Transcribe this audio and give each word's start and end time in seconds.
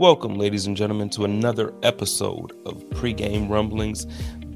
Welcome, 0.00 0.38
ladies 0.38 0.66
and 0.66 0.74
gentlemen, 0.74 1.10
to 1.10 1.26
another 1.26 1.74
episode 1.82 2.52
of 2.64 2.82
Pregame 2.88 3.50
Rumblings 3.50 4.06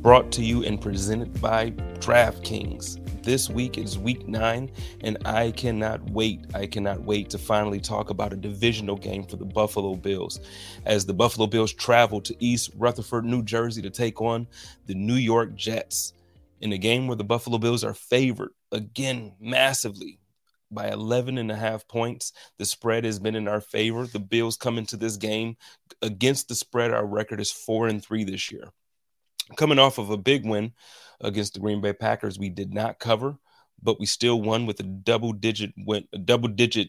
brought 0.00 0.32
to 0.32 0.42
you 0.42 0.64
and 0.64 0.80
presented 0.80 1.38
by 1.38 1.72
DraftKings. 2.00 3.22
This 3.22 3.50
week 3.50 3.76
is 3.76 3.98
week 3.98 4.26
nine, 4.26 4.72
and 5.02 5.18
I 5.26 5.50
cannot 5.50 6.02
wait. 6.08 6.46
I 6.54 6.64
cannot 6.64 7.02
wait 7.02 7.28
to 7.28 7.36
finally 7.36 7.78
talk 7.78 8.08
about 8.08 8.32
a 8.32 8.36
divisional 8.36 8.96
game 8.96 9.22
for 9.22 9.36
the 9.36 9.44
Buffalo 9.44 9.96
Bills 9.96 10.40
as 10.86 11.04
the 11.04 11.12
Buffalo 11.12 11.46
Bills 11.46 11.74
travel 11.74 12.22
to 12.22 12.34
East 12.42 12.70
Rutherford, 12.78 13.26
New 13.26 13.42
Jersey 13.42 13.82
to 13.82 13.90
take 13.90 14.22
on 14.22 14.46
the 14.86 14.94
New 14.94 15.16
York 15.16 15.54
Jets 15.56 16.14
in 16.62 16.72
a 16.72 16.78
game 16.78 17.06
where 17.06 17.16
the 17.16 17.22
Buffalo 17.22 17.58
Bills 17.58 17.84
are 17.84 17.92
favored 17.92 18.54
again 18.72 19.34
massively 19.38 20.20
by 20.74 20.90
11 20.90 21.38
and 21.38 21.50
a 21.50 21.56
half 21.56 21.86
points. 21.88 22.32
The 22.58 22.64
spread 22.64 23.04
has 23.04 23.18
been 23.18 23.36
in 23.36 23.48
our 23.48 23.60
favor. 23.60 24.06
The 24.06 24.18
Bills 24.18 24.56
come 24.56 24.78
into 24.78 24.96
this 24.96 25.16
game 25.16 25.56
against 26.02 26.48
the 26.48 26.54
spread. 26.54 26.92
Our 26.92 27.06
record 27.06 27.40
is 27.40 27.52
four 27.52 27.86
and 27.88 28.02
three 28.02 28.24
this 28.24 28.50
year. 28.50 28.70
Coming 29.56 29.78
off 29.78 29.98
of 29.98 30.10
a 30.10 30.16
big 30.16 30.46
win 30.46 30.72
against 31.20 31.54
the 31.54 31.60
Green 31.60 31.80
Bay 31.80 31.92
Packers, 31.92 32.38
we 32.38 32.48
did 32.48 32.72
not 32.72 32.98
cover, 32.98 33.36
but 33.82 34.00
we 34.00 34.06
still 34.06 34.40
won 34.40 34.66
with 34.66 34.80
a 34.80 34.84
double 34.84 35.32
digit 35.32 35.72
win, 35.76 36.08
a 36.12 36.18
double 36.18 36.48
digit 36.48 36.88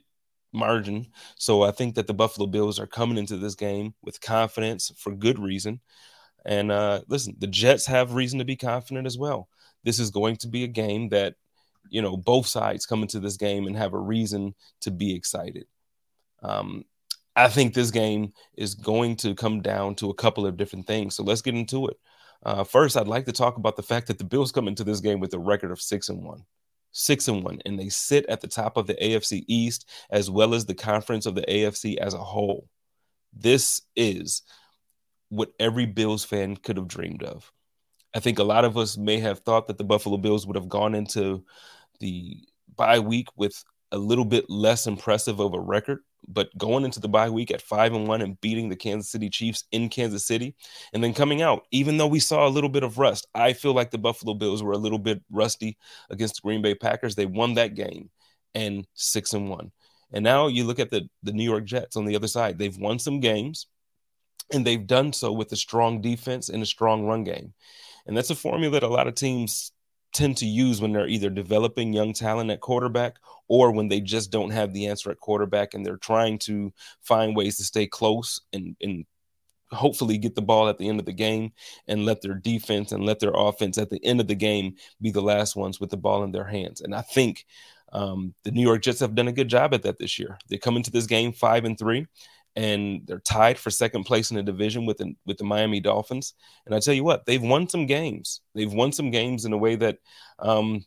margin. 0.54 1.08
So 1.38 1.62
I 1.62 1.72
think 1.72 1.96
that 1.96 2.08
the 2.08 2.14
Buffalo 2.14 2.48
Bills 2.48 2.80
are 2.80 2.88
coming 2.88 3.18
into 3.18 3.38
this 3.38 3.56
game 3.56 3.94
with 4.02 4.22
confidence 4.22 4.92
for 4.98 5.14
good 5.14 5.38
reason. 5.38 5.82
And 6.46 6.72
uh, 6.72 7.02
listen, 7.08 7.36
the 7.40 7.48
Jets 7.48 7.86
have 7.88 8.14
reason 8.14 8.40
to 8.40 8.46
be 8.46 8.56
confident 8.56 9.06
as 9.08 9.18
well. 9.18 9.50
This 9.84 10.00
is 10.00 10.12
going 10.12 10.38
to 10.38 10.48
be 10.48 10.64
a 10.64 10.68
game 10.68 11.10
that 11.10 11.36
you 11.90 12.02
know 12.02 12.18
both 12.18 12.48
sides 12.48 12.86
come 12.86 13.02
into 13.02 13.20
this 13.20 13.38
game 13.38 13.68
and 13.68 13.78
have 13.78 13.94
a 13.94 14.00
reason 14.00 14.56
to 14.82 14.92
be 14.92 15.16
excited. 15.16 15.66
Um, 16.42 16.86
I 17.36 17.50
think 17.50 17.74
this 17.74 17.92
game 17.92 18.32
is 18.56 18.76
going 18.76 19.18
to 19.18 19.36
come 19.36 19.62
down 19.62 19.96
to 19.96 20.10
a 20.10 20.14
couple 20.14 20.46
of 20.46 20.58
different 20.58 20.88
things. 20.88 21.16
So 21.16 21.24
let's 21.24 21.42
get 21.42 21.56
into 21.56 21.88
it. 21.88 21.98
Uh, 22.44 22.64
first, 22.64 22.96
I'd 22.96 23.08
like 23.08 23.26
to 23.26 23.32
talk 23.32 23.58
about 23.58 23.76
the 23.76 23.84
fact 23.84 24.08
that 24.08 24.18
the 24.18 24.24
Bills 24.24 24.52
come 24.52 24.68
into 24.68 24.84
this 24.84 25.02
game 25.02 25.20
with 25.20 25.34
a 25.34 25.40
record 25.40 25.72
of 25.72 25.82
six 25.82 26.10
and 26.10 26.24
one, 26.24 26.44
six 26.92 27.28
and 27.28 27.44
one, 27.44 27.60
and 27.66 27.78
they 27.78 27.90
sit 27.90 28.26
at 28.28 28.40
the 28.40 28.48
top 28.48 28.78
of 28.78 28.88
the 28.88 28.96
AFC 28.96 29.44
East 29.48 29.90
as 30.10 30.30
well 30.30 30.54
as 30.54 30.66
the 30.66 30.76
conference 30.76 31.26
of 31.26 31.36
the 31.36 31.42
AFC 31.42 31.98
as 31.98 32.14
a 32.14 32.20
whole. 32.20 32.70
This 33.34 33.82
is 33.96 34.44
what 35.30 35.52
every 35.60 35.86
Bills 35.86 36.24
fan 36.24 36.56
could 36.56 36.78
have 36.78 36.88
dreamed 36.88 37.24
of. 37.24 37.52
I 38.14 38.20
think 38.20 38.40
a 38.40 38.44
lot 38.44 38.64
of 38.64 38.78
us 38.78 38.96
may 38.96 39.20
have 39.20 39.40
thought 39.40 39.68
that 39.68 39.78
the 39.78 39.84
Buffalo 39.84 40.18
Bills 40.18 40.48
would 40.48 40.56
have 40.56 40.70
gone 40.70 40.96
into 40.96 41.44
the 42.00 42.38
bye 42.76 43.00
week 43.00 43.28
with 43.36 43.64
a 43.92 43.98
little 43.98 44.26
bit 44.26 44.50
less 44.50 44.88
impressive 44.88 45.40
of 45.40 45.54
a 45.54 45.60
record, 45.60 46.00
but 46.28 46.56
going 46.58 46.84
into 46.84 47.00
the 47.00 47.08
bye 47.08 47.30
week 47.30 47.52
at 47.52 47.62
five 47.62 47.94
and 47.94 48.08
one 48.08 48.22
and 48.22 48.40
beating 48.42 48.70
the 48.70 48.76
Kansas 48.76 49.12
City 49.12 49.30
Chiefs 49.30 49.64
in 49.72 49.90
Kansas 49.90 50.26
City, 50.26 50.56
and 50.94 51.04
then 51.04 51.14
coming 51.14 51.42
out, 51.42 51.66
even 51.72 51.98
though 51.98 52.08
we 52.08 52.20
saw 52.20 52.48
a 52.48 52.50
little 52.50 52.70
bit 52.70 52.84
of 52.84 52.98
rust, 52.98 53.28
I 53.36 53.54
feel 53.54 53.74
like 53.74 53.92
the 53.92 53.98
Buffalo 53.98 54.34
Bills 54.34 54.64
were 54.64 54.74
a 54.74 54.78
little 54.78 55.00
bit 55.00 55.22
rusty 55.32 55.78
against 56.10 56.36
the 56.36 56.42
Green 56.42 56.62
Bay 56.62 56.76
Packers. 56.76 57.16
They 57.16 57.26
won 57.26 57.54
that 57.54 57.76
game 57.76 58.10
and 58.54 58.86
six 58.96 59.34
and 59.34 59.50
one. 59.50 59.72
And 60.12 60.24
now 60.24 60.48
you 60.48 60.64
look 60.64 60.80
at 60.80 60.90
the, 60.90 61.10
the 61.24 61.34
New 61.34 61.44
York 61.44 61.66
Jets 61.66 61.96
on 61.96 62.06
the 62.06 62.16
other 62.16 62.28
side. 62.28 62.58
They've 62.58 62.78
won 62.78 63.00
some 63.00 63.20
games, 63.20 63.68
and 64.54 64.66
they've 64.66 64.86
done 64.86 65.14
so 65.14 65.32
with 65.32 65.52
a 65.52 65.58
strong 65.58 66.02
defense 66.02 66.50
and 66.50 66.64
a 66.64 66.66
strong 66.66 67.06
run 67.06 67.24
game. 67.24 67.54
And 68.06 68.16
that's 68.16 68.30
a 68.30 68.36
formula 68.36 68.74
that 68.74 68.84
a 68.84 68.88
lot 68.88 69.08
of 69.08 69.16
teams 69.16 69.72
tend 70.16 70.38
to 70.38 70.46
use 70.46 70.82
when 70.82 70.94
they're 70.94 71.08
either 71.08 71.30
developing 71.30 71.94
young 71.94 72.14
talent 72.14 72.50
at 72.50 72.62
quarterback 72.62 73.18
or 73.48 73.72
when 73.72 73.90
they 73.90 74.00
just 74.00 74.32
don't 74.32 74.52
have 74.52 74.74
the 74.74 74.88
answer 74.88 75.12
at 75.12 75.20
quarterback 75.20 75.74
and 75.74 75.86
they're 75.86 75.98
trying 75.98 76.40
to 76.40 76.74
find 77.02 77.36
ways 77.36 77.58
to 77.58 77.64
stay 77.64 77.86
close 77.86 78.42
and, 78.54 78.76
and 78.82 79.06
hopefully 79.72 80.18
get 80.18 80.36
the 80.36 80.42
ball 80.42 80.70
at 80.70 80.78
the 80.78 80.88
end 80.88 81.00
of 81.00 81.06
the 81.06 81.14
game 81.14 81.52
and 81.88 82.06
let 82.06 82.22
their 82.22 82.34
defense 82.34 82.92
and 82.92 83.06
let 83.06 83.20
their 83.20 83.34
offense 83.36 83.78
at 83.78 83.90
the 83.90 84.04
end 84.04 84.22
of 84.22 84.28
the 84.28 84.36
game 84.36 84.76
be 85.02 85.12
the 85.12 85.22
last 85.22 85.56
ones 85.56 85.80
with 85.80 85.90
the 85.90 85.98
ball 85.98 86.24
in 86.24 86.32
their 86.32 86.46
hands. 86.46 86.82
And 86.82 86.96
I 86.96 87.02
think 87.02 87.46
um, 87.92 88.34
the 88.44 88.52
New 88.52 88.62
York 88.62 88.82
Jets 88.82 89.02
have 89.02 89.16
done 89.16 89.28
a 89.28 89.34
good 89.34 89.50
job 89.50 89.74
at 89.74 89.84
that 89.84 90.00
this 90.00 90.18
year. 90.18 90.38
They 90.50 90.58
come 90.58 90.78
into 90.78 90.92
this 90.92 91.08
game 91.08 91.34
five 91.34 91.66
and 91.66 91.78
three 91.78 92.08
and 92.56 93.02
they're 93.06 93.20
tied 93.20 93.58
for 93.58 93.70
second 93.70 94.06
place 94.06 94.32
in 94.32 94.38
the 94.38 94.44
division 94.44 94.86
with 94.86 94.98
the, 94.98 95.14
with 95.26 95.38
the 95.38 95.44
Miami 95.44 95.80
Dolphins. 95.80 96.34
And 96.66 96.74
I 96.74 96.80
tell 96.80 96.94
you 96.94 97.04
what, 97.04 97.26
they've 97.26 97.42
won 97.42 97.68
some 97.68 97.86
games. 97.86 98.42
They've 98.54 98.72
won 98.72 98.92
some 98.92 99.12
games 99.12 99.46
in 99.46 99.54
a 99.54 99.58
way 99.58 99.76
that, 99.76 99.98
um, 100.40 100.86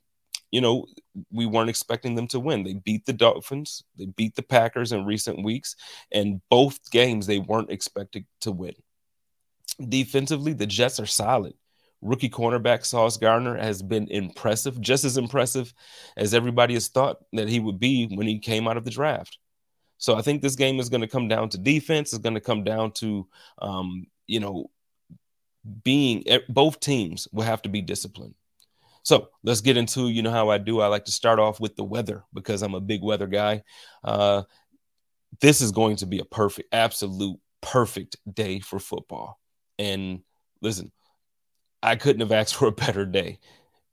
you 0.51 0.63
know, 0.63 0.87
we 1.31 1.45
weren't 1.45 1.69
expecting 1.69 2.15
them 2.15 2.27
to 2.29 2.41
win. 2.41 2.65
They 2.65 2.75
beat 2.75 3.05
the 3.05 3.13
Dolphins, 3.13 3.85
they 3.99 4.07
beat 4.07 4.35
the 4.35 4.43
Packers 4.43 4.93
in 4.93 5.05
recent 5.05 5.45
weeks, 5.45 5.77
and 6.11 6.41
both 6.49 6.91
games 6.91 7.27
they 7.27 7.39
weren't 7.39 7.71
expected 7.71 8.25
to 8.41 8.53
win. 8.53 8.75
Defensively, 9.89 10.55
the 10.55 10.67
Jets 10.67 10.99
are 11.01 11.07
solid. 11.07 11.55
Rookie 12.01 12.31
cornerback 12.31 12.85
Sauce 12.85 13.17
Gardner 13.17 13.57
has 13.57 13.83
been 13.83 14.09
impressive, 14.09 14.81
just 14.81 15.05
as 15.05 15.17
impressive 15.17 15.75
as 16.17 16.33
everybody 16.33 16.75
has 16.75 16.89
thought 16.89 17.19
that 17.33 17.49
he 17.49 17.61
would 17.61 17.79
be 17.79 18.07
when 18.07 18.27
he 18.27 18.39
came 18.39 18.69
out 18.69 18.77
of 18.77 18.85
the 18.85 18.91
draft. 18.91 19.39
So 19.99 20.17
I 20.17 20.23
think 20.23 20.43
this 20.43 20.55
game 20.55 20.81
is 20.81 20.89
going 20.89 21.01
to 21.01 21.09
come 21.09 21.29
down 21.29 21.49
to 21.51 21.59
defense. 21.59 22.13
It's 22.13 22.23
going 22.23 22.35
to 22.35 22.41
come 22.41 22.65
down 22.65 22.93
to, 22.93 23.27
um, 23.61 24.07
you 24.27 24.41
know, 24.41 24.71
being 25.83 26.25
both 26.49 26.81
teams 26.81 27.29
will 27.33 27.45
have 27.45 27.63
to 27.63 27.69
be 27.69 27.83
disciplined. 27.83 28.35
So 29.03 29.29
let's 29.43 29.61
get 29.61 29.77
into, 29.77 30.09
you 30.09 30.23
know, 30.23 30.31
how 30.31 30.51
I 30.51 30.59
do. 30.59 30.81
I 30.81 30.87
like 30.87 31.07
to 31.07 31.13
start 31.13 31.39
off 31.39 31.61
with 31.61 31.77
the 31.77 31.85
weather 31.85 32.25
because 32.33 32.63
I'm 32.63 32.75
a 32.75 32.81
big 32.81 33.03
weather 33.03 33.27
guy. 33.27 33.63
Uh, 34.05 34.43
this 35.41 35.61
is 35.61 35.73
going 35.73 35.97
to 35.97 36.07
be 36.07 36.21
a 36.21 36.25
perfect, 36.25 36.73
absolute 36.73 37.39
perfect 37.61 38.17
day 38.33 38.61
for 38.61 38.79
football. 38.79 39.41
And 39.79 40.21
listen, 40.61 40.93
I 41.83 41.97
couldn't 41.97 42.21
have 42.21 42.33
asked 42.33 42.55
for 42.57 42.69
a 42.69 42.73
better 42.73 43.05
day. 43.05 43.39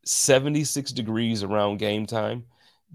76 0.04 0.92
degrees 0.92 1.42
around 1.42 1.78
game 1.78 2.06
time. 2.06 2.44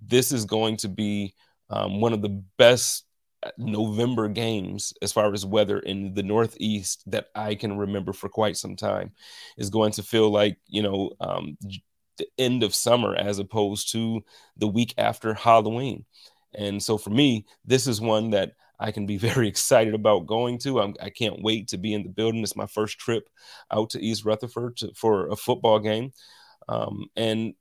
This 0.01 0.31
is 0.31 0.45
going 0.45 0.77
to 0.77 0.89
be 0.89 1.33
um, 1.71 2.01
one 2.01 2.13
of 2.13 2.21
the 2.21 2.43
best 2.57 3.05
November 3.57 4.27
games 4.27 4.93
as 5.01 5.11
far 5.11 5.33
as 5.33 5.45
weather 5.45 5.79
in 5.79 6.13
the 6.13 6.23
Northeast 6.23 7.03
that 7.07 7.27
I 7.33 7.55
can 7.55 7.77
remember 7.77 8.13
for 8.13 8.29
quite 8.29 8.57
some 8.57 8.75
time 8.75 9.11
is 9.57 9.69
going 9.69 9.93
to 9.93 10.03
feel 10.03 10.29
like, 10.29 10.57
you 10.67 10.83
know, 10.83 11.11
um, 11.19 11.57
the 12.17 12.27
end 12.37 12.61
of 12.61 12.75
summer 12.75 13.15
as 13.15 13.39
opposed 13.39 13.91
to 13.93 14.21
the 14.57 14.67
week 14.67 14.93
after 14.97 15.33
Halloween. 15.33 16.05
And 16.53 16.83
so 16.83 16.97
for 16.97 17.09
me, 17.09 17.45
this 17.65 17.87
is 17.87 17.99
one 17.99 18.31
that 18.31 18.51
I 18.79 18.91
can 18.91 19.05
be 19.05 19.17
very 19.29 19.47
excited 19.47 19.95
about 19.95 20.27
going 20.27 20.59
to. 20.59 20.81
I'm, 20.81 20.95
I 21.01 21.09
can 21.09 21.31
not 21.31 21.41
wait 21.41 21.69
to 21.69 21.77
be 21.77 21.93
in 21.93 22.03
the 22.03 22.09
building. 22.09 22.43
It's 22.43 22.55
my 22.55 22.67
first 22.67 22.99
trip 22.99 23.27
out 23.71 23.91
to 23.91 24.03
East 24.03 24.25
Rutherford 24.25 24.77
to, 24.77 24.91
for 24.95 25.29
a 25.29 25.35
football 25.35 25.79
game. 25.79 26.11
Um, 26.69 27.05
and 27.15 27.55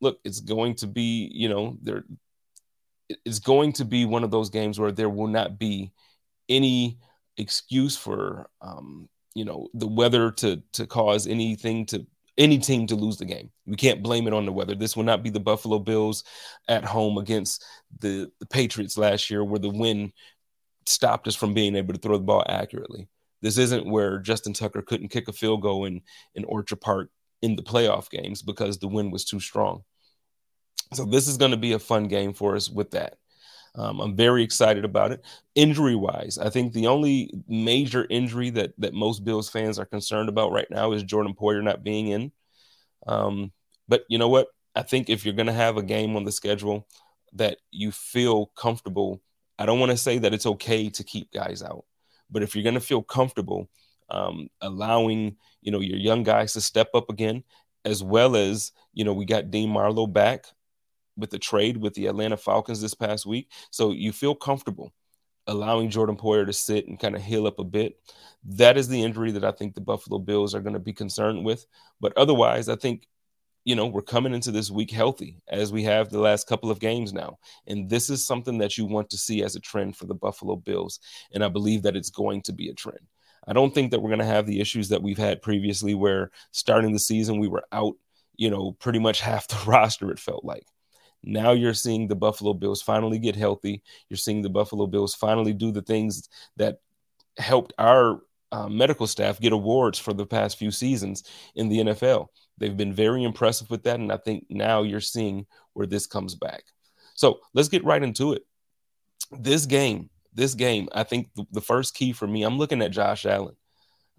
look, 0.00 0.18
it's 0.24 0.40
going 0.40 0.76
to 0.76 0.86
be, 0.86 1.30
you 1.34 1.48
know, 1.48 1.76
there 1.82 2.04
it's 3.24 3.38
going 3.38 3.72
to 3.74 3.84
be 3.84 4.04
one 4.04 4.24
of 4.24 4.30
those 4.30 4.50
games 4.50 4.78
where 4.78 4.92
there 4.92 5.08
will 5.08 5.28
not 5.28 5.58
be 5.58 5.92
any 6.48 6.98
excuse 7.36 7.96
for 7.96 8.48
um, 8.60 9.08
you 9.34 9.44
know 9.44 9.68
the 9.74 9.86
weather 9.86 10.30
to 10.32 10.62
to 10.72 10.86
cause 10.86 11.26
anything 11.26 11.86
to 11.86 12.06
any 12.38 12.58
team 12.58 12.86
to 12.86 12.96
lose 12.96 13.16
the 13.16 13.24
game. 13.24 13.50
We 13.66 13.76
can't 13.76 14.02
blame 14.02 14.26
it 14.26 14.34
on 14.34 14.46
the 14.46 14.52
weather. 14.52 14.74
This 14.74 14.96
will 14.96 15.04
not 15.04 15.22
be 15.22 15.30
the 15.30 15.40
Buffalo 15.40 15.78
Bills 15.78 16.24
at 16.68 16.84
home 16.84 17.18
against 17.18 17.64
the, 18.00 18.30
the 18.40 18.46
Patriots 18.46 18.98
last 18.98 19.30
year, 19.30 19.42
where 19.42 19.58
the 19.58 19.70
wind 19.70 20.12
stopped 20.86 21.26
us 21.28 21.34
from 21.34 21.54
being 21.54 21.76
able 21.76 21.94
to 21.94 22.00
throw 22.00 22.16
the 22.16 22.24
ball 22.24 22.44
accurately. 22.48 23.08
This 23.42 23.58
isn't 23.58 23.90
where 23.90 24.18
Justin 24.18 24.52
Tucker 24.52 24.82
couldn't 24.82 25.08
kick 25.08 25.28
a 25.28 25.32
field 25.32 25.62
goal 25.62 25.84
in, 25.84 26.02
in 26.34 26.44
Orchard 26.44 26.80
Park 26.80 27.10
in 27.42 27.56
the 27.56 27.62
playoff 27.62 28.10
games 28.10 28.42
because 28.42 28.78
the 28.78 28.88
wind 28.88 29.12
was 29.12 29.24
too 29.24 29.40
strong. 29.40 29.82
So 30.94 31.04
this 31.04 31.28
is 31.28 31.36
going 31.36 31.50
to 31.50 31.56
be 31.56 31.72
a 31.72 31.78
fun 31.78 32.08
game 32.08 32.32
for 32.32 32.56
us 32.56 32.70
with 32.70 32.92
that. 32.92 33.16
Um, 33.74 34.00
I'm 34.00 34.16
very 34.16 34.42
excited 34.42 34.84
about 34.84 35.12
it. 35.12 35.22
Injury 35.54 35.94
wise, 35.94 36.38
I 36.38 36.48
think 36.48 36.72
the 36.72 36.86
only 36.86 37.30
major 37.46 38.06
injury 38.08 38.50
that 38.50 38.72
that 38.78 38.94
most 38.94 39.24
Bills 39.24 39.50
fans 39.50 39.78
are 39.78 39.84
concerned 39.84 40.30
about 40.30 40.52
right 40.52 40.70
now 40.70 40.92
is 40.92 41.02
Jordan 41.02 41.34
Poyer 41.34 41.62
not 41.62 41.84
being 41.84 42.08
in. 42.08 42.32
Um, 43.06 43.52
but 43.86 44.04
you 44.08 44.16
know 44.16 44.28
what? 44.28 44.48
I 44.74 44.82
think 44.82 45.10
if 45.10 45.24
you're 45.24 45.34
going 45.34 45.46
to 45.46 45.52
have 45.52 45.76
a 45.76 45.82
game 45.82 46.16
on 46.16 46.24
the 46.24 46.32
schedule 46.32 46.86
that 47.34 47.58
you 47.70 47.92
feel 47.92 48.46
comfortable, 48.56 49.20
I 49.58 49.66
don't 49.66 49.80
want 49.80 49.92
to 49.92 49.98
say 49.98 50.18
that 50.18 50.32
it's 50.32 50.46
okay 50.46 50.88
to 50.90 51.04
keep 51.04 51.30
guys 51.32 51.62
out, 51.62 51.84
but 52.30 52.42
if 52.42 52.54
you're 52.54 52.64
going 52.64 52.74
to 52.74 52.80
feel 52.80 53.02
comfortable 53.02 53.68
um, 54.08 54.48
allowing 54.60 55.36
you 55.60 55.72
know 55.72 55.80
your 55.80 55.98
young 55.98 56.22
guys 56.22 56.54
to 56.54 56.60
step 56.60 56.88
up 56.94 57.10
again, 57.10 57.44
as 57.84 58.02
well 58.02 58.36
as 58.36 58.72
you 58.94 59.04
know 59.04 59.12
we 59.12 59.26
got 59.26 59.50
Dean 59.50 59.68
Marlowe 59.68 60.06
back 60.06 60.46
with 61.16 61.30
the 61.30 61.38
trade 61.38 61.76
with 61.76 61.94
the 61.94 62.06
Atlanta 62.06 62.36
Falcons 62.36 62.80
this 62.80 62.94
past 62.94 63.26
week. 63.26 63.50
So 63.70 63.92
you 63.92 64.12
feel 64.12 64.34
comfortable 64.34 64.92
allowing 65.46 65.90
Jordan 65.90 66.16
Poyer 66.16 66.46
to 66.46 66.52
sit 66.52 66.88
and 66.88 66.98
kind 66.98 67.14
of 67.14 67.22
heal 67.22 67.46
up 67.46 67.58
a 67.58 67.64
bit. 67.64 67.98
That 68.44 68.76
is 68.76 68.88
the 68.88 69.02
injury 69.02 69.30
that 69.32 69.44
I 69.44 69.52
think 69.52 69.74
the 69.74 69.80
Buffalo 69.80 70.18
Bills 70.18 70.54
are 70.54 70.60
going 70.60 70.74
to 70.74 70.80
be 70.80 70.92
concerned 70.92 71.44
with. 71.44 71.66
But 72.00 72.16
otherwise, 72.16 72.68
I 72.68 72.76
think, 72.76 73.06
you 73.64 73.74
know, 73.74 73.86
we're 73.86 74.02
coming 74.02 74.34
into 74.34 74.50
this 74.50 74.70
week 74.70 74.90
healthy 74.90 75.40
as 75.48 75.72
we 75.72 75.84
have 75.84 76.08
the 76.08 76.20
last 76.20 76.48
couple 76.48 76.70
of 76.70 76.80
games 76.80 77.12
now. 77.12 77.38
And 77.66 77.88
this 77.88 78.10
is 78.10 78.26
something 78.26 78.58
that 78.58 78.76
you 78.76 78.86
want 78.86 79.10
to 79.10 79.18
see 79.18 79.42
as 79.42 79.56
a 79.56 79.60
trend 79.60 79.96
for 79.96 80.06
the 80.06 80.14
Buffalo 80.14 80.56
Bills. 80.56 81.00
And 81.32 81.44
I 81.44 81.48
believe 81.48 81.82
that 81.82 81.96
it's 81.96 82.10
going 82.10 82.42
to 82.42 82.52
be 82.52 82.68
a 82.68 82.74
trend. 82.74 83.06
I 83.48 83.52
don't 83.52 83.72
think 83.72 83.92
that 83.92 84.00
we're 84.00 84.10
going 84.10 84.18
to 84.18 84.24
have 84.24 84.46
the 84.46 84.60
issues 84.60 84.88
that 84.88 85.02
we've 85.02 85.18
had 85.18 85.42
previously 85.42 85.94
where 85.94 86.30
starting 86.50 86.92
the 86.92 86.98
season 86.98 87.38
we 87.38 87.48
were 87.48 87.64
out, 87.70 87.94
you 88.36 88.50
know, 88.50 88.72
pretty 88.72 88.98
much 88.98 89.20
half 89.20 89.46
the 89.46 89.58
roster, 89.70 90.10
it 90.10 90.18
felt 90.18 90.44
like. 90.44 90.66
Now 91.26 91.52
you're 91.52 91.74
seeing 91.74 92.06
the 92.06 92.14
Buffalo 92.14 92.54
Bills 92.54 92.80
finally 92.80 93.18
get 93.18 93.34
healthy. 93.34 93.82
You're 94.08 94.16
seeing 94.16 94.42
the 94.42 94.48
Buffalo 94.48 94.86
Bills 94.86 95.14
finally 95.14 95.52
do 95.52 95.72
the 95.72 95.82
things 95.82 96.28
that 96.56 96.78
helped 97.36 97.72
our 97.78 98.22
uh, 98.52 98.68
medical 98.68 99.08
staff 99.08 99.40
get 99.40 99.52
awards 99.52 99.98
for 99.98 100.12
the 100.12 100.24
past 100.24 100.56
few 100.56 100.70
seasons 100.70 101.24
in 101.56 101.68
the 101.68 101.78
NFL. 101.78 102.28
They've 102.58 102.76
been 102.76 102.94
very 102.94 103.24
impressive 103.24 103.68
with 103.70 103.82
that. 103.82 103.98
And 103.98 104.12
I 104.12 104.16
think 104.18 104.46
now 104.48 104.82
you're 104.82 105.00
seeing 105.00 105.46
where 105.72 105.86
this 105.86 106.06
comes 106.06 106.36
back. 106.36 106.62
So 107.14 107.40
let's 107.54 107.68
get 107.68 107.84
right 107.84 108.02
into 108.02 108.32
it. 108.32 108.46
This 109.32 109.66
game, 109.66 110.10
this 110.32 110.54
game, 110.54 110.88
I 110.92 111.02
think 111.02 111.30
the, 111.34 111.44
the 111.50 111.60
first 111.60 111.94
key 111.94 112.12
for 112.12 112.28
me, 112.28 112.44
I'm 112.44 112.56
looking 112.56 112.82
at 112.82 112.92
Josh 112.92 113.26
Allen. 113.26 113.56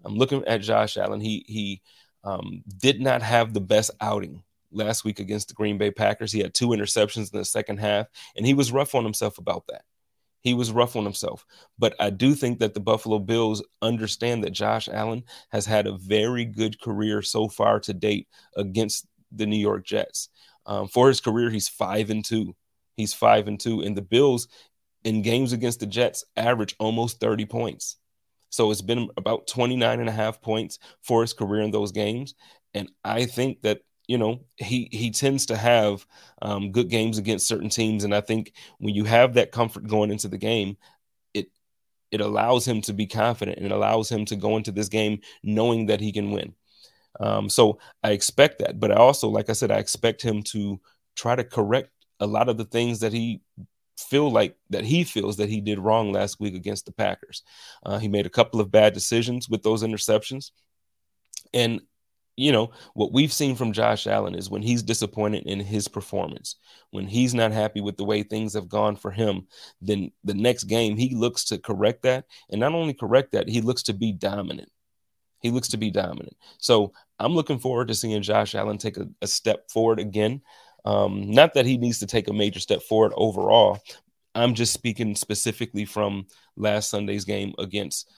I'm 0.04 0.14
looking 0.14 0.44
at 0.46 0.60
Josh 0.60 0.96
Allen. 0.96 1.20
He 1.20 1.44
he 1.48 1.82
um, 2.22 2.62
did 2.76 3.00
not 3.00 3.22
have 3.22 3.52
the 3.54 3.60
best 3.60 3.90
outing 4.00 4.42
last 4.70 5.04
week 5.04 5.20
against 5.20 5.48
the 5.48 5.54
Green 5.54 5.78
Bay 5.78 5.90
Packers. 5.90 6.32
He 6.32 6.40
had 6.40 6.54
two 6.54 6.68
interceptions 6.68 7.32
in 7.32 7.38
the 7.38 7.44
second 7.44 7.78
half, 7.78 8.06
and 8.36 8.46
he 8.46 8.54
was 8.54 8.72
rough 8.72 8.94
on 8.94 9.04
himself 9.04 9.38
about 9.38 9.64
that. 9.68 9.82
He 10.42 10.54
was 10.54 10.70
rough 10.70 10.96
on 10.96 11.04
himself. 11.04 11.44
But 11.78 11.94
I 11.98 12.10
do 12.10 12.34
think 12.34 12.60
that 12.60 12.74
the 12.74 12.80
Buffalo 12.80 13.18
Bills 13.18 13.62
understand 13.82 14.44
that 14.44 14.50
Josh 14.50 14.88
Allen 14.88 15.24
has 15.50 15.66
had 15.66 15.86
a 15.86 15.98
very 15.98 16.44
good 16.44 16.80
career 16.80 17.22
so 17.22 17.48
far 17.48 17.80
to 17.80 17.92
date 17.92 18.28
against 18.56 19.06
the 19.32 19.46
New 19.46 19.58
York 19.58 19.84
Jets. 19.84 20.28
Um, 20.66 20.88
for 20.88 21.08
his 21.08 21.20
career, 21.20 21.50
he's 21.50 21.68
five 21.68 22.10
and 22.10 22.24
two. 22.24 22.54
He's 22.96 23.14
five 23.14 23.48
and 23.48 23.58
two. 23.58 23.80
And 23.80 23.96
the 23.96 24.02
Bills 24.02 24.48
in 25.04 25.22
games 25.22 25.52
against 25.52 25.80
the 25.80 25.86
Jets 25.86 26.24
average 26.36 26.74
almost 26.78 27.20
30 27.20 27.46
points. 27.46 27.96
So 28.50 28.70
it's 28.70 28.82
been 28.82 29.08
about 29.16 29.46
29 29.46 30.00
and 30.00 30.08
a 30.08 30.12
half 30.12 30.40
points 30.40 30.78
for 31.02 31.22
his 31.22 31.32
career 31.32 31.62
in 31.62 31.70
those 31.70 31.92
games. 31.92 32.34
And 32.74 32.90
I 33.04 33.26
think 33.26 33.62
that 33.62 33.80
you 34.08 34.18
know 34.18 34.40
he 34.56 34.88
he 34.90 35.10
tends 35.10 35.46
to 35.46 35.56
have 35.56 36.06
um, 36.42 36.72
good 36.72 36.88
games 36.88 37.18
against 37.18 37.46
certain 37.46 37.68
teams, 37.68 38.04
and 38.04 38.14
I 38.14 38.22
think 38.22 38.54
when 38.78 38.94
you 38.94 39.04
have 39.04 39.34
that 39.34 39.52
comfort 39.52 39.86
going 39.86 40.10
into 40.10 40.28
the 40.28 40.38
game, 40.38 40.76
it 41.34 41.48
it 42.10 42.20
allows 42.20 42.66
him 42.66 42.80
to 42.82 42.92
be 42.94 43.06
confident 43.06 43.58
and 43.58 43.66
it 43.66 43.72
allows 43.72 44.10
him 44.10 44.24
to 44.26 44.36
go 44.36 44.56
into 44.56 44.72
this 44.72 44.88
game 44.88 45.20
knowing 45.44 45.86
that 45.86 46.00
he 46.00 46.12
can 46.12 46.32
win. 46.32 46.54
Um, 47.20 47.48
so 47.48 47.78
I 48.02 48.12
expect 48.12 48.60
that, 48.60 48.80
but 48.80 48.92
I 48.92 48.96
also, 48.96 49.28
like 49.28 49.50
I 49.50 49.54
said, 49.54 49.70
I 49.70 49.78
expect 49.78 50.22
him 50.22 50.42
to 50.44 50.80
try 51.16 51.34
to 51.36 51.44
correct 51.44 51.90
a 52.20 52.26
lot 52.26 52.48
of 52.48 52.58
the 52.58 52.64
things 52.64 53.00
that 53.00 53.12
he 53.12 53.42
feel 53.98 54.30
like 54.30 54.56
that 54.70 54.84
he 54.84 55.02
feels 55.04 55.36
that 55.38 55.48
he 55.48 55.60
did 55.60 55.78
wrong 55.78 56.12
last 56.12 56.38
week 56.40 56.54
against 56.54 56.86
the 56.86 56.92
Packers. 56.92 57.42
Uh, 57.84 57.98
he 57.98 58.08
made 58.08 58.26
a 58.26 58.30
couple 58.30 58.60
of 58.60 58.70
bad 58.70 58.94
decisions 58.94 59.48
with 59.48 59.62
those 59.62 59.82
interceptions, 59.82 60.52
and 61.52 61.80
you 62.38 62.52
know, 62.52 62.70
what 62.94 63.12
we've 63.12 63.32
seen 63.32 63.56
from 63.56 63.72
Josh 63.72 64.06
Allen 64.06 64.34
is 64.34 64.48
when 64.48 64.62
he's 64.62 64.82
disappointed 64.82 65.44
in 65.44 65.58
his 65.58 65.88
performance, 65.88 66.56
when 66.92 67.06
he's 67.06 67.34
not 67.34 67.50
happy 67.50 67.80
with 67.80 67.96
the 67.96 68.04
way 68.04 68.22
things 68.22 68.54
have 68.54 68.68
gone 68.68 68.94
for 68.94 69.10
him, 69.10 69.48
then 69.82 70.12
the 70.22 70.34
next 70.34 70.64
game 70.64 70.96
he 70.96 71.14
looks 71.14 71.44
to 71.46 71.58
correct 71.58 72.02
that. 72.02 72.26
And 72.50 72.60
not 72.60 72.74
only 72.74 72.94
correct 72.94 73.32
that, 73.32 73.48
he 73.48 73.60
looks 73.60 73.82
to 73.84 73.92
be 73.92 74.12
dominant. 74.12 74.70
He 75.40 75.50
looks 75.50 75.68
to 75.68 75.76
be 75.76 75.90
dominant. 75.90 76.36
So 76.58 76.92
I'm 77.18 77.34
looking 77.34 77.58
forward 77.58 77.88
to 77.88 77.94
seeing 77.94 78.22
Josh 78.22 78.54
Allen 78.54 78.78
take 78.78 78.96
a, 78.96 79.08
a 79.20 79.26
step 79.26 79.68
forward 79.68 79.98
again. 79.98 80.40
Um, 80.84 81.32
not 81.32 81.54
that 81.54 81.66
he 81.66 81.76
needs 81.76 81.98
to 82.00 82.06
take 82.06 82.28
a 82.28 82.32
major 82.32 82.60
step 82.60 82.82
forward 82.82 83.12
overall. 83.16 83.80
I'm 84.36 84.54
just 84.54 84.72
speaking 84.72 85.16
specifically 85.16 85.84
from 85.84 86.26
last 86.56 86.90
Sunday's 86.90 87.24
game 87.24 87.52
against 87.58 88.08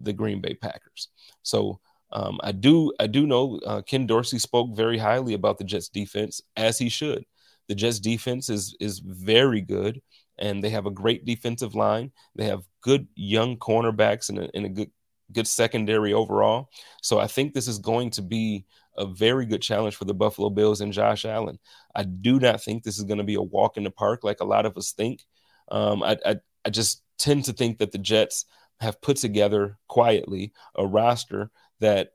the 0.00 0.12
Green 0.12 0.40
Bay 0.40 0.54
Packers. 0.54 1.08
So 1.42 1.80
um, 2.12 2.40
I 2.42 2.52
do 2.52 2.92
I 2.98 3.06
do 3.06 3.26
know 3.26 3.60
uh, 3.66 3.82
Ken 3.82 4.06
Dorsey 4.06 4.38
spoke 4.38 4.76
very 4.76 4.98
highly 4.98 5.34
about 5.34 5.58
the 5.58 5.64
Jets 5.64 5.88
defense 5.88 6.40
as 6.56 6.78
he 6.78 6.88
should. 6.88 7.24
The 7.68 7.74
Jets 7.74 8.00
defense 8.00 8.48
is 8.48 8.76
is 8.80 8.98
very 8.98 9.60
good, 9.60 10.00
and 10.38 10.62
they 10.62 10.70
have 10.70 10.86
a 10.86 10.90
great 10.90 11.24
defensive 11.24 11.74
line. 11.74 12.12
They 12.34 12.46
have 12.46 12.64
good 12.80 13.06
young 13.14 13.56
cornerbacks 13.56 14.28
and 14.28 14.38
a, 14.38 14.50
and 14.54 14.66
a 14.66 14.70
good 14.70 14.90
good 15.32 15.46
secondary 15.46 16.12
overall. 16.12 16.68
So 17.02 17.20
I 17.20 17.28
think 17.28 17.54
this 17.54 17.68
is 17.68 17.78
going 17.78 18.10
to 18.10 18.22
be 18.22 18.66
a 18.96 19.06
very 19.06 19.46
good 19.46 19.62
challenge 19.62 19.94
for 19.94 20.04
the 20.04 20.14
Buffalo 20.14 20.50
Bills 20.50 20.80
and 20.80 20.92
Josh 20.92 21.24
Allen. 21.24 21.60
I 21.94 22.02
do 22.02 22.40
not 22.40 22.60
think 22.60 22.82
this 22.82 22.98
is 22.98 23.04
going 23.04 23.18
to 23.18 23.24
be 23.24 23.36
a 23.36 23.42
walk 23.42 23.76
in 23.76 23.84
the 23.84 23.90
park 23.90 24.24
like 24.24 24.40
a 24.40 24.44
lot 24.44 24.66
of 24.66 24.76
us 24.76 24.92
think. 24.92 25.24
Um, 25.70 26.02
I, 26.02 26.16
I 26.26 26.36
I 26.64 26.70
just 26.70 27.02
tend 27.18 27.44
to 27.44 27.52
think 27.52 27.78
that 27.78 27.92
the 27.92 27.98
Jets 27.98 28.46
have 28.80 29.00
put 29.00 29.18
together 29.18 29.78
quietly 29.88 30.52
a 30.74 30.86
roster 30.86 31.50
that 31.80 32.12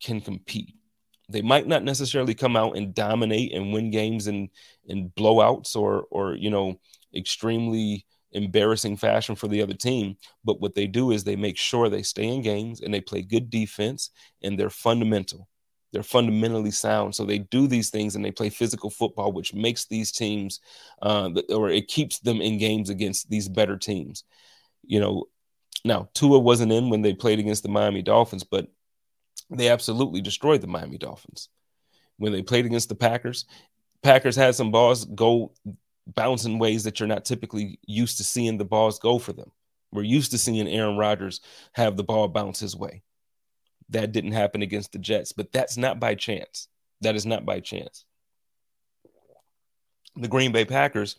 can 0.00 0.20
compete. 0.20 0.74
They 1.28 1.42
might 1.42 1.66
not 1.66 1.82
necessarily 1.82 2.34
come 2.34 2.56
out 2.56 2.76
and 2.76 2.94
dominate 2.94 3.52
and 3.52 3.72
win 3.72 3.90
games 3.90 4.28
in 4.28 4.50
in 4.86 5.10
blowouts 5.10 5.74
or 5.76 6.06
or 6.10 6.34
you 6.34 6.50
know 6.50 6.80
extremely 7.14 8.06
embarrassing 8.32 8.96
fashion 8.96 9.34
for 9.34 9.48
the 9.48 9.62
other 9.62 9.74
team. 9.74 10.16
But 10.44 10.60
what 10.60 10.74
they 10.74 10.86
do 10.86 11.10
is 11.10 11.24
they 11.24 11.36
make 11.36 11.56
sure 11.56 11.88
they 11.88 12.02
stay 12.02 12.28
in 12.28 12.42
games 12.42 12.80
and 12.80 12.92
they 12.92 13.00
play 13.00 13.22
good 13.22 13.50
defense 13.50 14.10
and 14.42 14.58
they're 14.58 14.70
fundamental. 14.70 15.48
They're 15.92 16.02
fundamentally 16.02 16.72
sound. 16.72 17.14
So 17.14 17.24
they 17.24 17.38
do 17.38 17.66
these 17.66 17.90
things 17.90 18.14
and 18.14 18.24
they 18.24 18.32
play 18.32 18.50
physical 18.50 18.90
football, 18.90 19.32
which 19.32 19.54
makes 19.54 19.86
these 19.86 20.12
teams, 20.12 20.60
uh, 21.00 21.30
or 21.48 21.70
it 21.70 21.88
keeps 21.88 22.18
them 22.18 22.40
in 22.42 22.58
games 22.58 22.90
against 22.90 23.30
these 23.30 23.48
better 23.48 23.76
teams. 23.78 24.24
You 24.82 25.00
know, 25.00 25.24
now 25.84 26.08
Tua 26.12 26.38
wasn't 26.38 26.72
in 26.72 26.90
when 26.90 27.02
they 27.02 27.14
played 27.14 27.38
against 27.38 27.62
the 27.62 27.68
Miami 27.70 28.02
Dolphins, 28.02 28.44
but 28.44 28.66
they 29.50 29.68
absolutely 29.68 30.20
destroyed 30.20 30.60
the 30.60 30.66
Miami 30.66 30.98
Dolphins. 30.98 31.48
When 32.18 32.32
they 32.32 32.42
played 32.42 32.66
against 32.66 32.88
the 32.88 32.94
Packers, 32.94 33.46
Packers 34.02 34.36
had 34.36 34.54
some 34.54 34.70
balls 34.70 35.04
go 35.04 35.52
bounce 36.06 36.44
in 36.44 36.58
ways 36.58 36.84
that 36.84 37.00
you're 37.00 37.08
not 37.08 37.24
typically 37.24 37.78
used 37.86 38.18
to 38.18 38.24
seeing 38.24 38.58
the 38.58 38.64
balls 38.64 38.98
go 38.98 39.18
for 39.18 39.32
them. 39.32 39.50
We're 39.92 40.02
used 40.02 40.30
to 40.32 40.38
seeing 40.38 40.68
Aaron 40.68 40.96
Rodgers 40.96 41.40
have 41.72 41.96
the 41.96 42.04
ball 42.04 42.28
bounce 42.28 42.60
his 42.60 42.76
way. 42.76 43.02
That 43.90 44.12
didn't 44.12 44.32
happen 44.32 44.62
against 44.62 44.92
the 44.92 44.98
Jets, 44.98 45.32
but 45.32 45.52
that's 45.52 45.76
not 45.76 46.00
by 46.00 46.14
chance. 46.14 46.68
That 47.02 47.14
is 47.14 47.26
not 47.26 47.44
by 47.44 47.60
chance. 47.60 48.04
The 50.16 50.28
Green 50.28 50.50
Bay 50.52 50.64
Packers, 50.64 51.16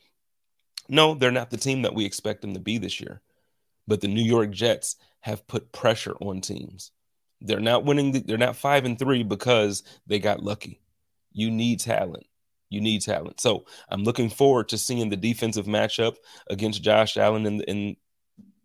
no, 0.89 1.13
they're 1.13 1.31
not 1.31 1.50
the 1.50 1.57
team 1.57 1.84
that 1.84 1.93
we 1.93 2.05
expect 2.05 2.41
them 2.41 2.53
to 2.53 2.60
be 2.60 2.77
this 2.77 3.00
year. 3.00 3.22
But 3.88 4.01
the 4.01 4.07
New 4.07 4.24
York 4.24 4.51
Jets 4.51 4.98
have 5.22 5.48
put 5.48 5.72
pressure 5.72 6.15
on 6.19 6.41
teams. 6.41 6.91
They're 7.41 7.60
not 7.60 7.86
winning. 7.86 8.12
The, 8.12 8.20
they're 8.20 8.38
not 8.38 8.56
five 8.56 8.86
and 8.86 8.98
three 8.98 9.24
because 9.24 9.84
they 10.08 10.20
got 10.20 10.44
lucky. 10.44 10.82
You 11.34 11.51
need 11.51 11.79
talent. 11.79 12.25
You 12.70 12.82
need 12.82 13.01
talent. 13.01 13.39
So 13.39 13.65
I'm 13.89 14.03
looking 14.03 14.29
forward 14.29 14.70
to 14.70 14.77
seeing 14.77 15.10
the 15.10 15.15
defensive 15.15 15.67
matchup 15.67 16.15
against 16.50 16.84
Josh 16.84 17.15
Allen 17.15 17.46
in, 17.46 17.62
in 17.62 17.96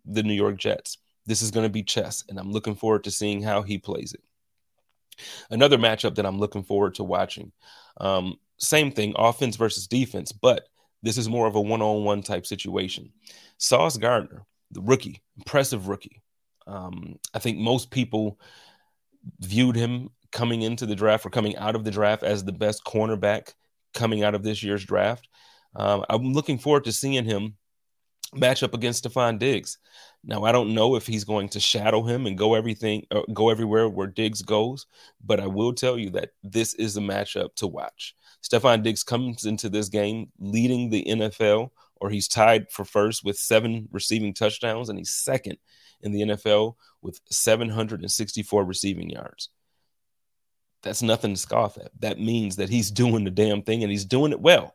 the 0.05 0.23
New 0.23 0.35
York 0.35 0.59
Jets. 0.59 0.99
This 1.27 1.43
is 1.43 1.53
going 1.53 1.67
to 1.67 1.71
be 1.71 1.85
chess, 1.85 2.25
and 2.29 2.39
I'm 2.39 2.51
looking 2.51 2.75
forward 2.75 3.05
to 3.05 3.11
seeing 3.13 3.43
how 3.43 3.63
he 3.63 3.79
plays 3.79 4.13
it. 4.13 4.23
Another 5.51 5.79
matchup 5.79 6.17
that 6.17 6.27
I'm 6.27 6.39
looking 6.39 6.65
forward 6.65 6.97
to 6.97 7.05
watching. 7.05 7.53
Um, 8.01 8.39
same 8.59 8.91
thing, 8.91 9.15
offense 9.17 9.57
versus 9.57 9.87
defense, 9.87 10.33
but 10.33 10.69
this 11.03 11.19
is 11.19 11.29
more 11.29 11.47
of 11.47 11.55
a 11.55 11.61
one-on-one 11.61 12.23
type 12.23 12.47
situation. 12.47 13.13
Sauce 13.59 13.97
Gardner, 13.97 14.45
the 14.71 14.81
rookie, 14.81 15.23
impressive 15.37 15.87
rookie. 15.87 16.23
Um, 16.67 17.19
I 17.35 17.39
think 17.39 17.59
most 17.59 17.91
people 17.91 18.39
viewed 19.41 19.77
him 19.77 20.11
coming 20.31 20.63
into 20.63 20.87
the 20.87 20.97
draft 20.97 21.27
or 21.27 21.31
coming 21.31 21.57
out 21.57 21.77
of 21.77 21.85
the 21.85 21.91
draft 21.91 22.23
as 22.23 22.45
the 22.45 22.53
best 22.53 22.85
cornerback 22.85 23.55
coming 23.95 24.23
out 24.23 24.35
of 24.35 24.43
this 24.43 24.63
year's 24.63 24.85
draft. 24.85 25.29
Um, 25.77 26.05
I'm 26.09 26.33
looking 26.33 26.59
forward 26.59 26.85
to 26.85 26.93
seeing 26.93 27.25
him 27.25 27.57
match 28.35 28.63
up 28.63 28.75
against 28.75 29.05
Stefon 29.05 29.39
Diggs. 29.39 29.79
Now 30.25 30.45
I 30.45 30.53
don't 30.53 30.75
know 30.75 30.97
if 30.97 31.07
he's 31.07 31.25
going 31.25 31.49
to 31.51 31.61
shadow 31.61 32.03
him 32.03 32.27
and 32.27 32.39
go 32.39 32.55
everything, 32.55 33.07
uh, 33.11 33.23
go 33.33 33.51
everywhere 33.51 33.89
where 33.89 34.07
Diggs 34.07 34.43
goes, 34.43 34.87
but 35.25 35.41
I 35.41 35.47
will 35.47 35.73
tell 35.73 35.99
you 35.99 36.11
that 36.11 36.31
this 36.43 36.75
is 36.75 36.97
a 36.97 37.01
matchup 37.01 37.55
to 37.57 37.67
watch. 37.67 38.15
Stefon 38.43 38.83
Diggs 38.83 39.05
comes 39.05 39.45
into 39.45 39.69
this 39.69 39.89
game 39.89 40.31
leading 40.39 40.91
the 40.91 41.05
NFL, 41.05 41.71
or 42.03 42.11
he's 42.11 42.27
tied 42.27 42.69
for 42.69 42.85
first 42.85 43.25
with 43.25 43.39
seven 43.39 43.89
receiving 43.93 44.35
touchdowns, 44.35 44.89
and 44.89 44.99
he's 44.99 45.13
second 45.13 45.57
in 46.01 46.11
the 46.11 46.23
NFL 46.23 46.75
with 47.01 47.21
764 47.31 48.65
receiving 48.65 49.09
yards. 49.09 49.51
That's 50.83 51.01
nothing 51.01 51.35
to 51.35 51.41
scoff 51.41 51.79
at. 51.79 51.93
That 52.01 52.19
means 52.19 52.57
that 52.57 52.69
he's 52.69 52.91
doing 52.91 53.23
the 53.23 53.31
damn 53.31 53.63
thing 53.63 53.85
and 53.85 53.91
he's 53.91 54.05
doing 54.05 54.33
it 54.33 54.41
well. 54.41 54.75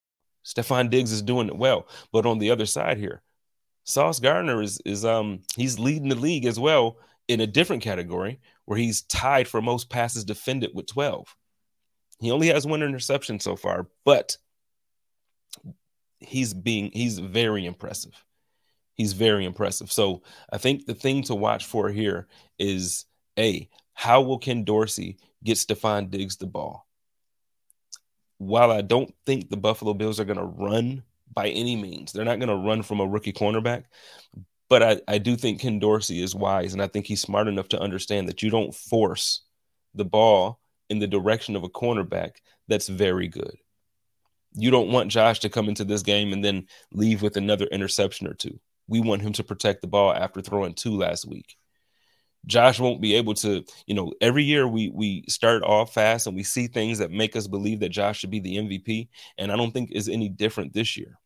Stefon 0.45 0.89
Diggs 0.89 1.11
is 1.11 1.21
doing 1.21 1.47
it 1.47 1.57
well. 1.57 1.87
But 2.11 2.25
on 2.25 2.39
the 2.39 2.51
other 2.51 2.65
side 2.65 2.97
here, 2.97 3.21
Sauce 3.83 4.19
Gardner 4.19 4.61
is 4.61 4.79
is 4.85 5.05
um 5.05 5.41
he's 5.55 5.79
leading 5.79 6.09
the 6.09 6.15
league 6.15 6.45
as 6.45 6.59
well 6.59 6.97
in 7.27 7.41
a 7.41 7.47
different 7.47 7.83
category 7.83 8.39
where 8.65 8.77
he's 8.77 9.01
tied 9.03 9.47
for 9.47 9.61
most 9.61 9.89
passes 9.89 10.25
defended 10.25 10.71
with 10.73 10.87
12. 10.87 11.35
He 12.19 12.31
only 12.31 12.47
has 12.47 12.65
one 12.67 12.83
interception 12.83 13.39
so 13.39 13.55
far, 13.55 13.87
but 14.05 14.37
he's 16.19 16.53
being 16.53 16.91
he's 16.93 17.19
very 17.19 17.65
impressive. 17.65 18.13
He's 18.95 19.13
very 19.13 19.45
impressive. 19.45 19.91
So 19.91 20.21
I 20.51 20.57
think 20.57 20.85
the 20.85 20.93
thing 20.93 21.23
to 21.23 21.35
watch 21.35 21.65
for 21.65 21.89
here 21.89 22.27
is 22.59 23.05
a 23.39 23.67
how 23.93 24.21
will 24.21 24.37
Ken 24.37 24.63
Dorsey 24.63 25.17
get 25.43 25.57
Stefon 25.57 26.09
Diggs 26.09 26.37
the 26.37 26.45
ball? 26.45 26.87
While 28.41 28.71
I 28.71 28.81
don't 28.81 29.13
think 29.27 29.49
the 29.49 29.57
Buffalo 29.57 29.93
Bills 29.93 30.19
are 30.19 30.25
going 30.25 30.39
to 30.39 30.43
run 30.43 31.03
by 31.31 31.49
any 31.49 31.75
means, 31.75 32.11
they're 32.11 32.25
not 32.25 32.39
going 32.39 32.49
to 32.49 32.55
run 32.55 32.81
from 32.81 32.99
a 32.99 33.07
rookie 33.07 33.31
cornerback. 33.31 33.83
But 34.67 34.81
I, 34.81 35.01
I 35.07 35.17
do 35.19 35.35
think 35.35 35.61
Ken 35.61 35.77
Dorsey 35.77 36.23
is 36.23 36.33
wise, 36.33 36.73
and 36.73 36.81
I 36.81 36.87
think 36.87 37.05
he's 37.05 37.21
smart 37.21 37.47
enough 37.47 37.67
to 37.69 37.79
understand 37.79 38.27
that 38.27 38.41
you 38.41 38.49
don't 38.49 38.73
force 38.73 39.41
the 39.93 40.05
ball 40.05 40.59
in 40.89 40.97
the 40.97 41.07
direction 41.07 41.55
of 41.55 41.63
a 41.63 41.69
cornerback 41.69 42.37
that's 42.67 42.87
very 42.87 43.27
good. 43.27 43.55
You 44.53 44.71
don't 44.71 44.91
want 44.91 45.11
Josh 45.11 45.39
to 45.41 45.49
come 45.49 45.69
into 45.69 45.85
this 45.85 46.01
game 46.01 46.33
and 46.33 46.43
then 46.43 46.65
leave 46.91 47.21
with 47.21 47.37
another 47.37 47.65
interception 47.65 48.27
or 48.27 48.33
two. 48.33 48.59
We 48.87 49.01
want 49.01 49.21
him 49.21 49.33
to 49.33 49.43
protect 49.43 49.81
the 49.81 49.87
ball 49.87 50.13
after 50.13 50.41
throwing 50.41 50.73
two 50.73 50.97
last 50.97 51.27
week. 51.27 51.57
Josh 52.45 52.79
won't 52.79 53.01
be 53.01 53.15
able 53.15 53.33
to, 53.35 53.63
you 53.85 53.93
know, 53.93 54.13
every 54.19 54.43
year 54.43 54.67
we 54.67 54.89
we 54.89 55.23
start 55.27 55.63
off 55.63 55.93
fast 55.93 56.27
and 56.27 56.35
we 56.35 56.43
see 56.43 56.67
things 56.67 56.97
that 56.97 57.11
make 57.11 57.35
us 57.35 57.47
believe 57.47 57.79
that 57.81 57.89
Josh 57.89 58.19
should 58.19 58.31
be 58.31 58.39
the 58.39 58.57
MVP, 58.57 59.09
and 59.37 59.51
I 59.51 59.55
don't 59.55 59.71
think 59.71 59.91
is 59.91 60.09
any 60.09 60.29
different 60.29 60.73
this 60.73 60.97
year. 60.97 61.19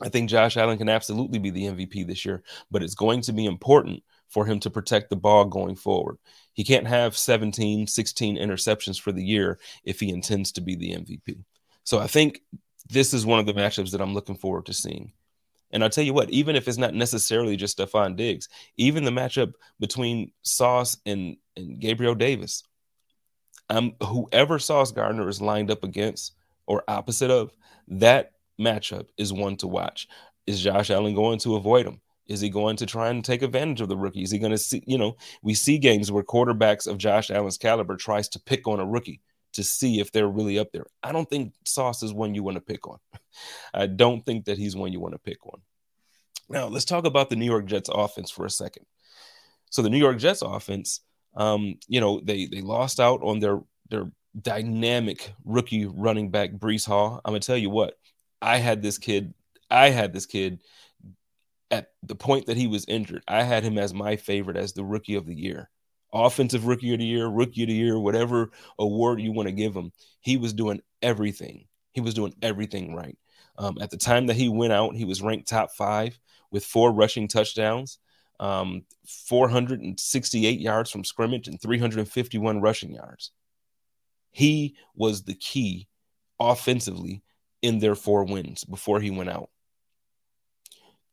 I 0.00 0.08
think 0.08 0.30
Josh 0.30 0.56
Allen 0.56 0.78
can 0.78 0.88
absolutely 0.88 1.38
be 1.38 1.50
the 1.50 1.64
MVP 1.64 2.06
this 2.06 2.24
year, 2.24 2.42
but 2.70 2.82
it's 2.82 2.94
going 2.94 3.20
to 3.22 3.32
be 3.32 3.46
important 3.46 4.02
for 4.28 4.44
him 4.44 4.60
to 4.60 4.70
protect 4.70 5.10
the 5.10 5.16
ball 5.16 5.44
going 5.44 5.74
forward. 5.74 6.18
He 6.52 6.62
can't 6.64 6.86
have 6.86 7.16
17, 7.16 7.86
16 7.86 8.36
interceptions 8.36 9.00
for 9.00 9.10
the 9.10 9.24
year 9.24 9.58
if 9.84 9.98
he 10.00 10.10
intends 10.10 10.52
to 10.52 10.60
be 10.60 10.76
the 10.76 10.92
MVP. 10.92 11.42
So 11.84 11.98
I 11.98 12.06
think 12.06 12.42
this 12.88 13.12
is 13.12 13.26
one 13.26 13.38
of 13.40 13.46
the 13.46 13.54
matchups 13.54 13.92
that 13.92 14.00
I'm 14.00 14.14
looking 14.14 14.36
forward 14.36 14.66
to 14.66 14.72
seeing. 14.72 15.12
And 15.70 15.82
I'll 15.82 15.90
tell 15.90 16.04
you 16.04 16.14
what, 16.14 16.30
even 16.30 16.56
if 16.56 16.66
it's 16.66 16.78
not 16.78 16.94
necessarily 16.94 17.56
just 17.56 17.78
Stefon 17.78 18.16
Diggs, 18.16 18.48
even 18.76 19.04
the 19.04 19.10
matchup 19.10 19.52
between 19.78 20.32
Sauce 20.42 20.96
and, 21.04 21.36
and 21.56 21.78
Gabriel 21.78 22.14
Davis, 22.14 22.62
um, 23.68 23.92
whoever 24.02 24.58
Sauce 24.58 24.92
Gardner 24.92 25.28
is 25.28 25.42
lined 25.42 25.70
up 25.70 25.84
against 25.84 26.34
or 26.66 26.84
opposite 26.88 27.30
of, 27.30 27.52
that 27.88 28.32
matchup 28.60 29.08
is 29.18 29.32
one 29.32 29.56
to 29.56 29.66
watch. 29.66 30.08
Is 30.46 30.62
Josh 30.62 30.90
Allen 30.90 31.14
going 31.14 31.38
to 31.40 31.56
avoid 31.56 31.86
him? 31.86 32.00
Is 32.26 32.40
he 32.40 32.50
going 32.50 32.76
to 32.76 32.86
try 32.86 33.08
and 33.08 33.24
take 33.24 33.42
advantage 33.42 33.80
of 33.80 33.88
the 33.88 33.96
rookie? 33.96 34.22
Is 34.22 34.30
he 34.30 34.38
going 34.38 34.52
to 34.52 34.58
see, 34.58 34.82
you 34.86 34.98
know, 34.98 35.16
we 35.42 35.54
see 35.54 35.78
games 35.78 36.12
where 36.12 36.22
quarterbacks 36.22 36.86
of 36.86 36.98
Josh 36.98 37.30
Allen's 37.30 37.58
caliber 37.58 37.96
tries 37.96 38.28
to 38.30 38.40
pick 38.40 38.66
on 38.68 38.80
a 38.80 38.86
rookie 38.86 39.20
to 39.58 39.64
see 39.64 39.98
if 39.98 40.12
they're 40.12 40.28
really 40.28 40.56
up 40.56 40.70
there. 40.72 40.86
I 41.02 41.10
don't 41.10 41.28
think 41.28 41.52
Sauce 41.64 42.04
is 42.04 42.14
one 42.14 42.32
you 42.32 42.44
want 42.44 42.54
to 42.54 42.60
pick 42.60 42.86
on. 42.86 42.98
I 43.74 43.88
don't 43.88 44.24
think 44.24 44.44
that 44.44 44.56
he's 44.56 44.76
one 44.76 44.92
you 44.92 45.00
want 45.00 45.14
to 45.14 45.18
pick 45.18 45.44
on. 45.44 45.60
Now, 46.48 46.68
let's 46.68 46.84
talk 46.84 47.04
about 47.04 47.28
the 47.28 47.34
New 47.34 47.44
York 47.44 47.66
Jets 47.66 47.90
offense 47.92 48.30
for 48.30 48.46
a 48.46 48.50
second. 48.50 48.86
So 49.70 49.82
the 49.82 49.90
New 49.90 49.98
York 49.98 50.18
Jets 50.18 50.42
offense, 50.42 51.00
um, 51.34 51.74
you 51.88 52.00
know, 52.00 52.20
they 52.20 52.46
they 52.46 52.60
lost 52.60 53.00
out 53.00 53.20
on 53.24 53.40
their 53.40 53.58
their 53.90 54.12
dynamic 54.40 55.34
rookie 55.44 55.86
running 55.86 56.30
back 56.30 56.52
Breece 56.52 56.86
Hall. 56.86 57.20
I'm 57.24 57.32
gonna 57.32 57.40
tell 57.40 57.56
you 57.56 57.68
what, 57.68 57.94
I 58.40 58.58
had 58.58 58.80
this 58.80 58.96
kid, 58.96 59.34
I 59.68 59.90
had 59.90 60.12
this 60.12 60.24
kid 60.26 60.62
at 61.72 61.90
the 62.04 62.14
point 62.14 62.46
that 62.46 62.56
he 62.56 62.68
was 62.68 62.84
injured. 62.86 63.24
I 63.26 63.42
had 63.42 63.64
him 63.64 63.76
as 63.76 63.92
my 63.92 64.14
favorite 64.14 64.56
as 64.56 64.72
the 64.72 64.84
rookie 64.84 65.16
of 65.16 65.26
the 65.26 65.34
year 65.34 65.68
offensive 66.12 66.66
rookie 66.66 66.92
of 66.92 67.00
the 67.00 67.06
year, 67.06 67.26
rookie 67.26 67.62
of 67.62 67.68
the 67.68 67.74
year, 67.74 67.98
whatever 67.98 68.50
award 68.78 69.20
you 69.20 69.32
want 69.32 69.48
to 69.48 69.52
give 69.52 69.74
him. 69.74 69.92
He 70.20 70.36
was 70.36 70.52
doing 70.52 70.80
everything. 71.02 71.66
He 71.92 72.00
was 72.00 72.14
doing 72.14 72.34
everything 72.42 72.94
right. 72.94 73.18
Um, 73.56 73.78
at 73.80 73.90
the 73.90 73.96
time 73.96 74.26
that 74.26 74.36
he 74.36 74.48
went 74.48 74.72
out, 74.72 74.94
he 74.94 75.04
was 75.04 75.22
ranked 75.22 75.48
top 75.48 75.72
five 75.72 76.18
with 76.50 76.64
four 76.64 76.92
rushing 76.92 77.28
touchdowns, 77.28 77.98
um, 78.40 78.82
468 79.06 80.60
yards 80.60 80.90
from 80.90 81.04
scrimmage, 81.04 81.48
and 81.48 81.60
351 81.60 82.60
rushing 82.60 82.94
yards. 82.94 83.32
He 84.30 84.76
was 84.94 85.24
the 85.24 85.34
key 85.34 85.88
offensively 86.38 87.22
in 87.62 87.80
their 87.80 87.96
four 87.96 88.24
wins 88.24 88.62
before 88.64 89.00
he 89.00 89.10
went 89.10 89.30
out 89.30 89.50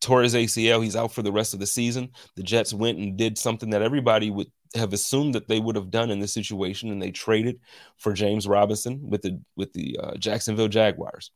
tore 0.06 0.22
his 0.22 0.36
ACL. 0.36 0.84
He's 0.84 0.96
out 0.96 1.12
for 1.12 1.22
the 1.22 1.32
rest 1.32 1.54
of 1.54 1.60
the 1.60 1.66
season. 1.66 2.12
The 2.36 2.44
Jets 2.44 2.74
went 2.74 3.00
and 3.00 3.18
did 3.18 3.38
something 3.38 3.72
that 3.72 3.82
everybody 3.82 4.30
would 4.30 4.52
have 4.75 4.94
assumed 4.94 5.36
that 5.36 5.48
they 5.48 5.60
would 5.60 5.75
have 5.75 5.91
done 5.91 6.12
in 6.12 6.20
this 6.20 6.34
situation, 6.34 6.91
and 6.91 7.01
they 7.01 7.12
traded 7.12 7.60
for 7.98 8.13
James 8.13 8.48
Robinson 8.48 9.10
with 9.10 9.22
the 9.22 9.39
with 9.55 9.74
the 9.74 9.98
uh, 10.01 10.15
Jacksonville 10.17 10.67
Jaguars. 10.67 11.32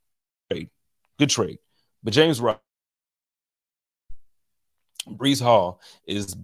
Trade, 0.52 0.70
good 1.18 1.30
trade. 1.30 1.60
But 2.04 2.14
James 2.14 2.40
Rob- 2.40 2.62
Breece 5.08 5.42
Hall 5.42 5.82
is 6.06 6.36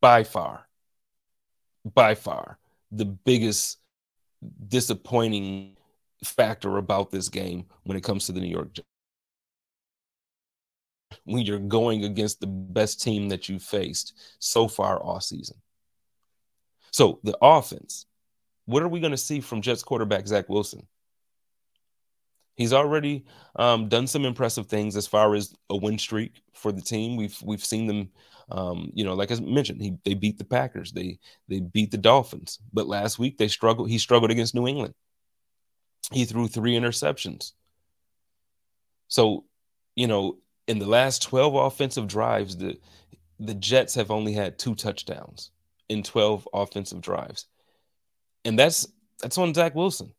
by 0.00 0.24
far, 0.24 0.68
by 1.84 2.14
far 2.14 2.58
the 2.90 3.04
biggest 3.04 3.78
disappointing 4.68 5.76
factor 6.24 6.76
about 6.76 7.10
this 7.10 7.28
game 7.28 7.66
when 7.84 7.96
it 7.96 8.04
comes 8.04 8.26
to 8.26 8.32
the 8.32 8.40
New 8.40 8.48
York 8.48 8.68
when 11.24 11.44
you're 11.44 11.58
going 11.58 12.04
against 12.04 12.40
the 12.40 12.46
best 12.46 13.00
team 13.00 13.28
that 13.28 13.48
you've 13.48 13.62
faced 13.62 14.14
so 14.38 14.68
far 14.68 15.00
all 15.00 15.20
season. 15.20 15.56
So 16.92 17.20
the 17.24 17.36
offense, 17.40 18.06
what 18.66 18.82
are 18.82 18.88
we 18.88 19.00
going 19.00 19.12
to 19.12 19.16
see 19.16 19.40
from 19.40 19.62
Jets 19.62 19.82
quarterback 19.82 20.26
Zach 20.28 20.48
Wilson? 20.48 20.86
He's 22.54 22.74
already 22.74 23.24
um, 23.56 23.88
done 23.88 24.06
some 24.06 24.26
impressive 24.26 24.66
things 24.66 24.94
as 24.94 25.06
far 25.06 25.34
as 25.34 25.54
a 25.70 25.76
win 25.76 25.98
streak 25.98 26.42
for 26.52 26.70
the 26.70 26.82
team. 26.82 27.16
We've 27.16 27.36
we've 27.42 27.64
seen 27.64 27.86
them, 27.86 28.10
um, 28.50 28.92
you 28.94 29.04
know, 29.04 29.14
like 29.14 29.32
I 29.32 29.40
mentioned, 29.40 29.80
he, 29.80 29.96
they 30.04 30.12
beat 30.12 30.36
the 30.36 30.44
Packers, 30.44 30.92
they 30.92 31.18
they 31.48 31.60
beat 31.60 31.90
the 31.90 31.96
Dolphins, 31.98 32.58
but 32.72 32.86
last 32.86 33.18
week 33.18 33.38
they 33.38 33.48
struggled. 33.48 33.88
He 33.88 33.96
struggled 33.96 34.30
against 34.30 34.54
New 34.54 34.68
England. 34.68 34.94
he 36.12 36.26
threw 36.26 36.46
three 36.46 36.74
interceptions. 36.74 37.52
So, 39.08 39.44
you 39.96 40.06
know, 40.06 40.38
in 40.68 40.78
the 40.78 40.86
last 40.86 41.22
12 41.22 41.54
offensive 41.54 42.06
drives, 42.06 42.58
the 42.58 42.78
the 43.40 43.54
Jets 43.54 43.94
have 43.94 44.10
only 44.10 44.34
had 44.34 44.58
two 44.58 44.74
touchdowns 44.74 45.50
in 45.88 46.02
12 46.02 46.48
offensive 46.52 47.00
drives. 47.00 47.46
And 48.44 48.58
that's 48.58 48.86
that's 49.20 49.38
on 49.38 49.54
Zach 49.54 49.74
Wilson. 49.74 50.12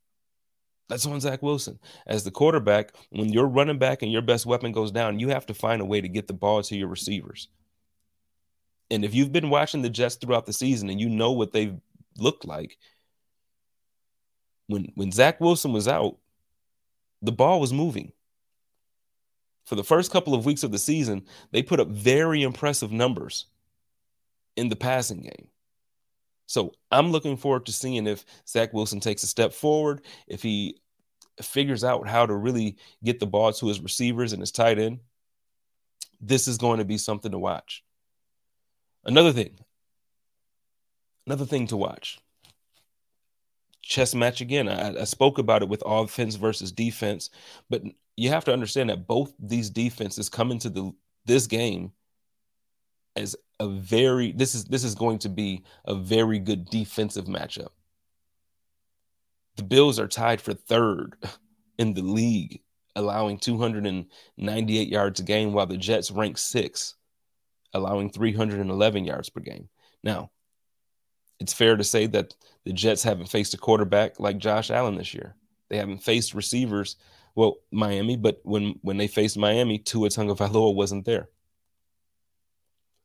That's 0.90 1.06
on 1.06 1.20
Zach 1.20 1.42
Wilson. 1.42 1.80
As 2.06 2.24
the 2.24 2.32
quarterback, 2.32 2.94
when 3.10 3.32
your 3.32 3.48
running 3.48 3.80
back 3.80 4.02
and 4.02 4.12
your 4.12 4.22
best 4.22 4.46
weapon 4.46 4.72
goes 4.72 4.92
down, 4.92 5.20
you 5.20 5.30
have 5.30 5.46
to 5.48 5.54
find 5.54 5.82
a 5.82 5.86
way 5.86 6.02
to 6.02 6.08
get 6.08 6.28
the 6.28 6.34
ball 6.34 6.62
to 6.64 6.76
your 6.76 6.88
receivers. 6.88 7.48
And 8.92 9.04
if 9.04 9.16
you've 9.16 9.32
been 9.32 9.50
watching 9.50 9.82
the 9.82 9.90
Jets 9.90 10.16
throughout 10.16 10.46
the 10.46 10.54
season 10.54 10.90
and 10.90 11.00
you 11.00 11.10
know 11.10 11.32
what 11.32 11.52
they've 11.52 11.80
looked 12.18 12.46
like, 12.46 12.78
when 14.68 14.92
when 14.96 15.12
Zach 15.12 15.40
Wilson 15.42 15.74
was 15.74 15.88
out, 15.88 16.18
the 17.22 17.32
ball 17.32 17.60
was 17.60 17.74
moving. 17.74 18.12
For 19.66 19.76
the 19.76 19.84
first 19.84 20.12
couple 20.12 20.34
of 20.34 20.46
weeks 20.46 20.64
of 20.64 20.72
the 20.72 20.78
season, 20.78 21.24
they 21.52 21.64
put 21.64 21.80
up 21.80 21.88
very 21.88 22.44
impressive 22.44 22.92
numbers 22.92 23.46
in 24.56 24.70
the 24.70 24.76
passing 24.76 25.22
game. 25.22 25.48
So 26.46 26.74
I'm 26.92 27.12
looking 27.12 27.38
forward 27.38 27.66
to 27.66 27.72
seeing 27.72 28.08
if 28.08 28.26
Zach 28.48 28.74
Wilson 28.74 29.00
takes 29.00 29.24
a 29.24 29.28
step 29.28 29.54
forward, 29.54 30.02
if 30.28 30.42
he 30.44 30.78
figures 31.42 31.84
out 31.84 32.08
how 32.08 32.26
to 32.26 32.36
really 32.36 32.78
get 33.04 33.20
the 33.20 33.26
ball 33.26 33.52
to 33.54 33.68
his 33.68 33.82
receivers 33.82 34.34
and 34.34 34.42
his 34.42 34.52
tight 34.52 34.80
end. 34.80 35.00
This 36.22 36.48
is 36.48 36.58
going 36.58 36.80
to 36.80 36.86
be 36.86 36.98
something 36.98 37.32
to 37.32 37.40
watch. 37.40 37.84
Another 39.04 39.34
thing, 39.34 39.60
another 41.26 41.46
thing 41.46 41.68
to 41.68 41.78
watch. 41.78 42.20
Chess 43.82 44.16
match 44.16 44.40
again. 44.40 44.70
I, 44.70 45.02
I 45.02 45.04
spoke 45.04 45.40
about 45.40 45.62
it 45.62 45.68
with 45.68 45.84
offense 45.86 46.36
versus 46.36 46.72
defense, 46.72 47.30
but 47.70 47.84
you 48.16 48.30
have 48.30 48.46
to 48.46 48.54
understand 48.54 48.90
that 48.90 49.08
both 49.08 49.34
these 49.38 49.70
defenses 49.70 50.30
come 50.30 50.52
into 50.52 50.70
the 50.70 50.94
this 51.26 51.48
game 51.48 51.92
as 53.16 53.36
a 53.60 53.68
very 53.68 54.32
this 54.32 54.56
is 54.56 54.66
this 54.66 54.84
is 54.84 54.96
going 54.96 55.20
to 55.20 55.30
be 55.30 55.64
a 55.86 55.96
very 55.96 56.40
good 56.40 56.66
defensive 56.66 57.26
matchup. 57.26 57.70
The 59.56 59.64
Bills 59.64 60.00
are 60.00 60.08
tied 60.08 60.42
for 60.42 60.54
third 60.54 61.16
in 61.78 61.94
the 61.94 62.02
league, 62.02 62.62
allowing 62.96 63.38
298 63.38 64.88
yards 64.88 65.20
a 65.20 65.24
game, 65.24 65.54
while 65.54 65.68
the 65.68 65.78
Jets 65.78 66.12
rank 66.12 66.38
sixth, 66.38 66.96
allowing 67.74 68.10
311 68.10 69.06
yards 69.06 69.30
per 69.30 69.42
game. 69.42 69.70
Now, 70.04 70.32
it's 71.40 71.54
fair 71.54 71.76
to 71.76 71.84
say 71.84 72.08
that 72.08 72.36
the 72.66 72.74
Jets 72.74 73.04
haven't 73.04 73.30
faced 73.30 73.54
a 73.54 73.58
quarterback 73.58 74.20
like 74.20 74.38
Josh 74.38 74.72
Allen 74.72 74.96
this 74.96 75.14
year. 75.14 75.36
They 75.70 75.78
haven't 75.78 76.04
faced 76.04 76.34
receivers, 76.34 76.98
well, 77.36 77.58
Miami, 77.72 78.16
but 78.16 78.40
when 78.44 78.76
when 78.82 78.98
they 78.98 79.08
faced 79.08 79.38
Miami, 79.38 79.80
Tua 79.80 80.10
Tagovailoa 80.10 80.76
wasn't 80.76 81.06
there. 81.06 81.30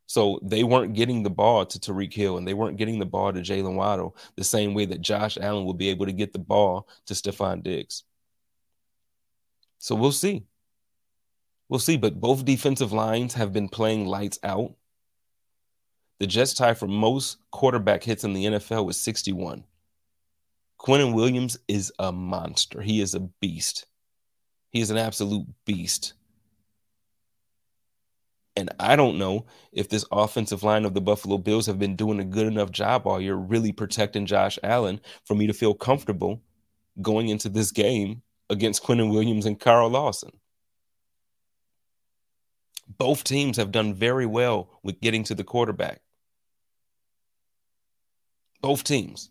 So 0.09 0.41
they 0.43 0.65
weren't 0.65 0.95
getting 0.95 1.23
the 1.23 1.31
ball 1.31 1.67
to 1.67 1.79
Tyreek 1.79 2.15
Hill 2.15 2.39
and 2.39 2.49
they 2.49 2.55
weren't 2.55 2.79
getting 2.79 2.99
the 2.99 3.05
ball 3.05 3.31
to 3.31 3.41
Jaylen 3.41 3.75
Waddle 3.75 4.17
the 4.37 4.43
same 4.43 4.73
way 4.73 4.87
that 4.87 5.03
Josh 5.03 5.37
Allen 5.37 5.67
will 5.67 5.75
be 5.75 5.91
able 5.91 6.07
to 6.07 6.15
get 6.15 6.33
the 6.33 6.39
ball 6.39 6.89
to 7.07 7.15
Stefon 7.15 7.63
Diggs. 7.63 8.05
So 9.77 9.95
we'll 9.95 10.13
see. 10.13 10.47
We'll 11.69 11.79
see. 11.79 11.99
But 11.99 12.19
both 12.19 12.47
defensive 12.47 12.91
lines 12.91 13.35
have 13.35 13.53
been 13.53 13.69
playing 13.69 14.07
lights 14.07 14.39
out. 14.43 14.75
The 16.21 16.27
Jets 16.27 16.55
tie 16.55 16.73
for 16.73 16.89
most 16.89 17.37
quarterback 17.51 18.03
hits 18.03 18.25
in 18.25 18.33
the 18.33 18.47
NFL 18.47 18.87
with 18.87 18.97
61. 18.97 19.63
Quinnen 20.81 21.13
Williams 21.13 21.59
is 21.69 21.93
a 21.99 22.11
monster. 22.11 22.81
He 22.81 23.03
is 23.03 23.15
a 23.15 23.21
beast. 23.21 23.85
He 24.71 24.81
is 24.81 24.89
an 24.91 24.97
absolute 24.97 25.47
beast. 25.67 26.15
And 28.59 28.71
I 28.81 28.97
don't 28.97 29.19
know 29.19 29.47
if 29.71 29.89
this 29.89 30.05
offensive 30.11 30.65
line 30.65 30.85
of 30.85 30.93
the 30.93 31.01
Buffalo 31.01 31.39
Bills 31.39 31.67
have 31.67 31.79
been 31.79 31.95
doing 31.95 32.19
a 32.19 32.25
good 32.25 32.49
enough 32.49 32.73
job 32.73 33.07
all 33.07 33.21
year, 33.21 33.37
really 33.37 33.71
protecting 33.71 34.27
Josh 34.27 34.59
Allen 34.65 35.01
for 35.25 35.37
me 35.37 35.47
to 35.47 35.53
feel 35.53 35.75
comfortable 35.75 36.43
going 37.01 37.29
into 37.29 37.49
this 37.49 37.71
game 37.71 38.23
against 38.51 38.83
Quinnen 38.83 39.13
Williams 39.13 39.47
and 39.47 39.61
Carl 39.61 39.91
Lawson. 39.91 40.33
Both 42.89 43.23
teams 43.23 43.59
have 43.59 43.71
done 43.71 43.95
very 43.95 44.27
well 44.27 44.81
with 44.83 45.01
getting 45.01 45.23
to 45.25 45.37
the 45.37 45.45
quarterback. 45.45 46.01
Both 48.61 48.83
teams. 48.83 49.31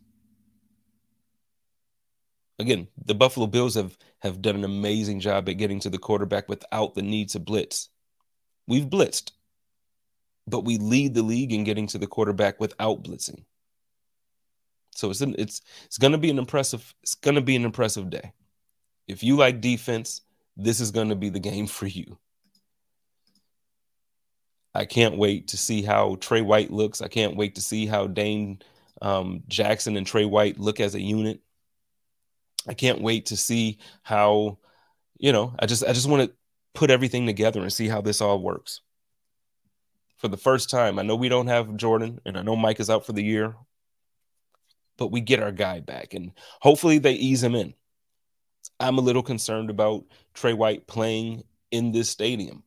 Again, 2.60 2.88
the 3.04 3.14
Buffalo 3.14 3.48
Bills 3.48 3.76
have, 3.76 3.98
have 4.20 4.42
done 4.42 4.56
an 4.56 4.64
amazing 4.64 5.20
job 5.20 5.50
at 5.50 5.58
getting 5.58 5.82
to 5.82 5.90
the 5.90 5.98
quarterback 5.98 6.48
without 6.48 6.96
the 6.96 7.02
need 7.02 7.28
to 7.32 7.42
blitz. 7.42 7.90
We've 8.68 8.86
blitzed, 8.86 9.32
but 10.46 10.66
we 10.66 10.78
lead 10.78 11.14
the 11.14 11.24
league 11.24 11.54
in 11.54 11.64
getting 11.64 11.88
to 11.88 11.98
the 11.98 12.08
quarterback 12.08 12.60
without 12.60 13.04
blitzing. 13.04 13.44
So 14.96 15.12
it's 15.12 15.22
it's 15.22 15.62
it's 15.86 15.98
going 15.98 16.14
to 16.14 16.18
be 16.18 16.30
an 16.30 16.40
impressive 16.40 16.94
it's 17.04 17.16
going 17.16 17.36
to 17.36 17.42
be 17.42 17.56
an 17.56 17.66
impressive 17.66 18.10
day. 18.10 18.34
If 19.08 19.24
you 19.24 19.38
like 19.38 19.62
defense, 19.62 20.22
this 20.58 20.80
is 20.80 20.92
going 20.92 21.10
to 21.10 21.16
be 21.16 21.30
the 21.30 21.40
game 21.40 21.68
for 21.68 21.88
you. 21.88 22.18
I 24.74 24.86
can't 24.86 25.18
wait 25.18 25.48
to 25.50 25.58
see 25.58 25.82
how 25.82 26.18
Tre 26.20 26.42
White 26.42 26.72
looks. 26.72 27.02
I 27.02 27.08
can't 27.08 27.36
wait 27.36 27.56
to 27.56 27.62
see 27.62 27.88
how 27.88 28.06
Dane 28.06 28.62
um, 29.02 29.44
Jackson 29.48 29.98
and 29.98 30.06
Tre 30.06 30.26
White 30.26 30.60
look 30.60 30.80
as 30.80 30.94
a 30.94 31.02
unit. 31.02 31.42
I 32.68 32.74
can't 32.74 33.02
wait 33.02 33.28
to 33.28 33.38
see 33.38 33.80
how, 34.04 34.60
you 35.18 35.32
know, 35.32 35.56
I 35.58 35.66
just 35.66 35.84
I 35.84 35.94
just 35.94 36.08
want 36.08 36.30
to 36.30 36.36
put 36.78 36.92
everything 36.92 37.26
together 37.26 37.62
and 37.62 37.74
see 37.74 37.88
how 37.88 38.02
this 38.02 38.22
all 38.22 38.40
works. 38.40 38.82
For 40.18 40.28
the 40.28 40.38
first 40.38 40.70
time, 40.70 41.00
I 41.00 41.02
know 41.02 41.16
we 41.16 41.28
don't 41.28 41.48
have 41.48 41.76
Jordan 41.76 42.20
and 42.24 42.38
I 42.38 42.44
know 42.44 42.56
Mike 42.56 42.80
is 42.80 42.88
out 42.92 43.04
for 43.04 43.14
the 43.14 43.24
year, 43.24 43.56
but 44.96 45.08
we 45.08 45.20
get 45.20 45.42
our 45.42 45.52
guy 45.52 45.80
back 45.80 46.14
and 46.14 46.34
hopefully 46.62 47.00
they 47.00 47.14
ease 47.14 47.44
him 47.44 47.56
in. 47.56 47.74
I'm 48.80 49.00
a 49.00 49.02
little 49.02 49.24
concerned 49.24 49.72
about 49.72 50.06
Tre 50.36 50.54
White 50.54 50.86
playing 50.86 51.44
in 51.72 51.94
this 51.94 52.12
stadium. 52.12 52.62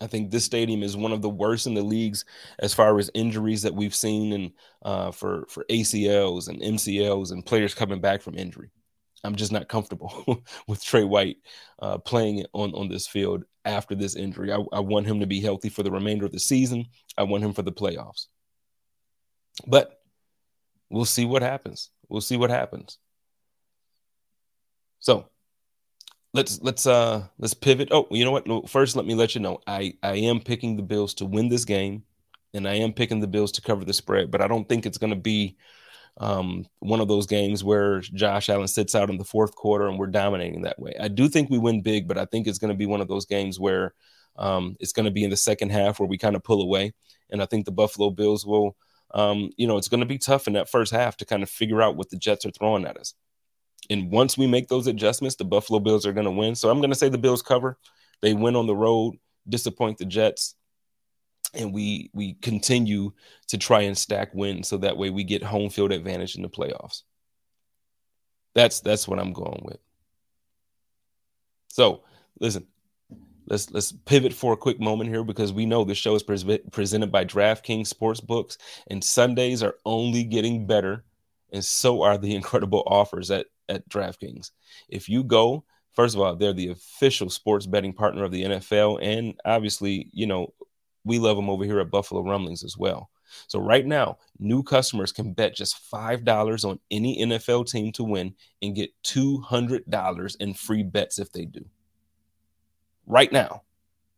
I 0.00 0.08
think 0.08 0.32
this 0.32 0.44
stadium 0.44 0.82
is 0.82 0.96
one 0.96 1.12
of 1.12 1.22
the 1.22 1.28
worst 1.28 1.68
in 1.68 1.74
the 1.74 1.82
leagues 1.82 2.24
as 2.58 2.74
far 2.74 2.98
as 2.98 3.12
injuries 3.14 3.62
that 3.62 3.74
we've 3.74 3.94
seen 3.94 4.32
and 4.32 4.52
uh, 4.82 5.12
for 5.12 5.46
for 5.48 5.64
ACLs 5.70 6.48
and 6.48 6.60
MCLs 6.60 7.30
and 7.30 7.46
players 7.46 7.74
coming 7.74 8.00
back 8.00 8.22
from 8.22 8.34
injury. 8.34 8.70
I'm 9.24 9.36
just 9.36 9.52
not 9.52 9.68
comfortable 9.68 10.42
with 10.66 10.82
Tre 10.82 11.04
White 11.04 11.38
uh, 11.80 11.98
playing 11.98 12.44
on 12.52 12.72
on 12.74 12.88
this 12.88 13.06
field 13.06 13.44
after 13.64 13.94
this 13.94 14.16
injury. 14.16 14.52
I, 14.52 14.62
I, 14.72 14.80
want 14.80 15.06
him 15.06 15.20
to 15.20 15.26
be 15.26 15.40
healthy 15.40 15.68
for 15.68 15.82
the 15.82 15.90
remainder 15.90 16.24
of 16.24 16.32
the 16.32 16.40
season. 16.40 16.86
I 17.18 17.24
want 17.24 17.44
him 17.44 17.52
for 17.52 17.62
the 17.62 17.72
playoffs. 17.72 18.26
But 19.66 20.00
we'll 20.88 21.04
see 21.04 21.26
what 21.26 21.42
happens. 21.42 21.90
We'll 22.08 22.22
see 22.22 22.36
what 22.36 22.50
happens. 22.50 22.98
So 25.00 25.28
let's 26.32 26.60
let's 26.62 26.86
uh 26.86 27.24
let's 27.38 27.54
pivot. 27.54 27.88
Oh, 27.90 28.06
you 28.10 28.24
know 28.24 28.32
what? 28.32 28.68
First, 28.68 28.96
let 28.96 29.06
me 29.06 29.14
let 29.14 29.34
you 29.34 29.40
know 29.40 29.60
I 29.66 29.94
I 30.02 30.16
am 30.16 30.40
picking 30.40 30.76
the 30.76 30.82
Bills 30.82 31.14
to 31.14 31.26
win 31.26 31.48
this 31.48 31.64
game, 31.64 32.04
and 32.54 32.66
I 32.66 32.74
am 32.74 32.92
picking 32.92 33.20
the 33.20 33.26
Bills 33.26 33.52
to 33.52 33.62
cover 33.62 33.84
the 33.84 33.92
spread. 33.92 34.30
But 34.30 34.40
I 34.40 34.48
don't 34.48 34.68
think 34.68 34.86
it's 34.86 34.98
going 34.98 35.12
to 35.12 35.20
be 35.20 35.56
um, 36.20 36.66
one 36.80 37.00
of 37.00 37.08
those 37.08 37.26
games 37.26 37.64
where 37.64 38.00
Josh 38.00 38.50
Allen 38.50 38.68
sits 38.68 38.94
out 38.94 39.08
in 39.08 39.16
the 39.16 39.24
fourth 39.24 39.54
quarter 39.56 39.88
and 39.88 39.98
we're 39.98 40.06
dominating 40.06 40.62
that 40.62 40.78
way. 40.78 40.94
I 41.00 41.08
do 41.08 41.28
think 41.28 41.48
we 41.48 41.58
win 41.58 41.80
big, 41.80 42.06
but 42.06 42.18
I 42.18 42.26
think 42.26 42.46
it's 42.46 42.58
going 42.58 42.72
to 42.72 42.76
be 42.76 42.86
one 42.86 43.00
of 43.00 43.08
those 43.08 43.24
games 43.24 43.58
where 43.58 43.94
um, 44.36 44.76
it's 44.80 44.92
going 44.92 45.06
to 45.06 45.10
be 45.10 45.24
in 45.24 45.30
the 45.30 45.36
second 45.36 45.70
half 45.70 45.98
where 45.98 46.08
we 46.08 46.18
kind 46.18 46.36
of 46.36 46.44
pull 46.44 46.60
away. 46.60 46.92
And 47.30 47.42
I 47.42 47.46
think 47.46 47.64
the 47.64 47.72
Buffalo 47.72 48.10
Bills 48.10 48.44
will, 48.44 48.76
um, 49.14 49.50
you 49.56 49.66
know, 49.66 49.78
it's 49.78 49.88
going 49.88 50.00
to 50.00 50.06
be 50.06 50.18
tough 50.18 50.46
in 50.46 50.52
that 50.52 50.68
first 50.68 50.92
half 50.92 51.16
to 51.16 51.24
kind 51.24 51.42
of 51.42 51.48
figure 51.48 51.80
out 51.80 51.96
what 51.96 52.10
the 52.10 52.18
Jets 52.18 52.44
are 52.44 52.50
throwing 52.50 52.84
at 52.84 52.98
us. 52.98 53.14
And 53.88 54.12
once 54.12 54.36
we 54.36 54.46
make 54.46 54.68
those 54.68 54.86
adjustments, 54.88 55.36
the 55.36 55.44
Buffalo 55.46 55.80
Bills 55.80 56.04
are 56.04 56.12
going 56.12 56.26
to 56.26 56.30
win. 56.30 56.54
So 56.54 56.68
I'm 56.68 56.80
going 56.80 56.90
to 56.90 56.96
say 56.96 57.08
the 57.08 57.16
Bills 57.16 57.40
cover. 57.40 57.78
They 58.20 58.34
win 58.34 58.56
on 58.56 58.66
the 58.66 58.76
road, 58.76 59.14
disappoint 59.48 59.96
the 59.96 60.04
Jets 60.04 60.54
and 61.54 61.72
we 61.72 62.10
we 62.12 62.34
continue 62.34 63.12
to 63.48 63.58
try 63.58 63.82
and 63.82 63.96
stack 63.96 64.34
wins 64.34 64.68
so 64.68 64.76
that 64.78 64.96
way 64.96 65.10
we 65.10 65.24
get 65.24 65.42
home 65.42 65.70
field 65.70 65.92
advantage 65.92 66.36
in 66.36 66.42
the 66.42 66.48
playoffs. 66.48 67.02
That's 68.54 68.80
that's 68.80 69.06
what 69.08 69.18
I'm 69.18 69.32
going 69.32 69.62
with. 69.64 69.78
So 71.68 72.02
listen, 72.40 72.66
let's 73.46 73.70
let's 73.70 73.92
pivot 73.92 74.32
for 74.32 74.52
a 74.52 74.56
quick 74.56 74.80
moment 74.80 75.10
here 75.10 75.24
because 75.24 75.52
we 75.52 75.66
know 75.66 75.84
the 75.84 75.94
show 75.94 76.14
is 76.14 76.22
pre- 76.22 76.58
presented 76.70 77.12
by 77.12 77.24
DraftKings 77.24 77.92
Sportsbooks, 77.92 78.56
and 78.88 79.02
Sundays 79.02 79.62
are 79.62 79.76
only 79.84 80.24
getting 80.24 80.66
better, 80.66 81.04
and 81.52 81.64
so 81.64 82.02
are 82.02 82.18
the 82.18 82.34
incredible 82.36 82.82
offers 82.86 83.30
at 83.30 83.46
at 83.68 83.88
DraftKings. 83.88 84.50
If 84.88 85.08
you 85.08 85.22
go, 85.22 85.64
first 85.92 86.14
of 86.14 86.20
all, 86.20 86.34
they're 86.34 86.52
the 86.52 86.70
official 86.70 87.30
sports 87.30 87.66
betting 87.66 87.92
partner 87.92 88.24
of 88.24 88.32
the 88.32 88.44
NFL, 88.44 88.98
and 89.02 89.34
obviously, 89.44 90.08
you 90.12 90.26
know, 90.26 90.52
we 91.04 91.18
love 91.18 91.36
them 91.36 91.50
over 91.50 91.64
here 91.64 91.80
at 91.80 91.90
Buffalo 91.90 92.22
Rumblings 92.22 92.64
as 92.64 92.76
well. 92.76 93.10
So 93.46 93.60
right 93.60 93.86
now, 93.86 94.18
new 94.38 94.62
customers 94.62 95.12
can 95.12 95.32
bet 95.32 95.54
just 95.54 95.90
$5 95.90 96.64
on 96.68 96.80
any 96.90 97.22
NFL 97.24 97.70
team 97.70 97.92
to 97.92 98.04
win 98.04 98.34
and 98.60 98.74
get 98.74 98.90
$200 99.04 100.36
in 100.40 100.54
free 100.54 100.82
bets 100.82 101.18
if 101.18 101.32
they 101.32 101.44
do. 101.44 101.64
Right 103.06 103.32
now, 103.32 103.62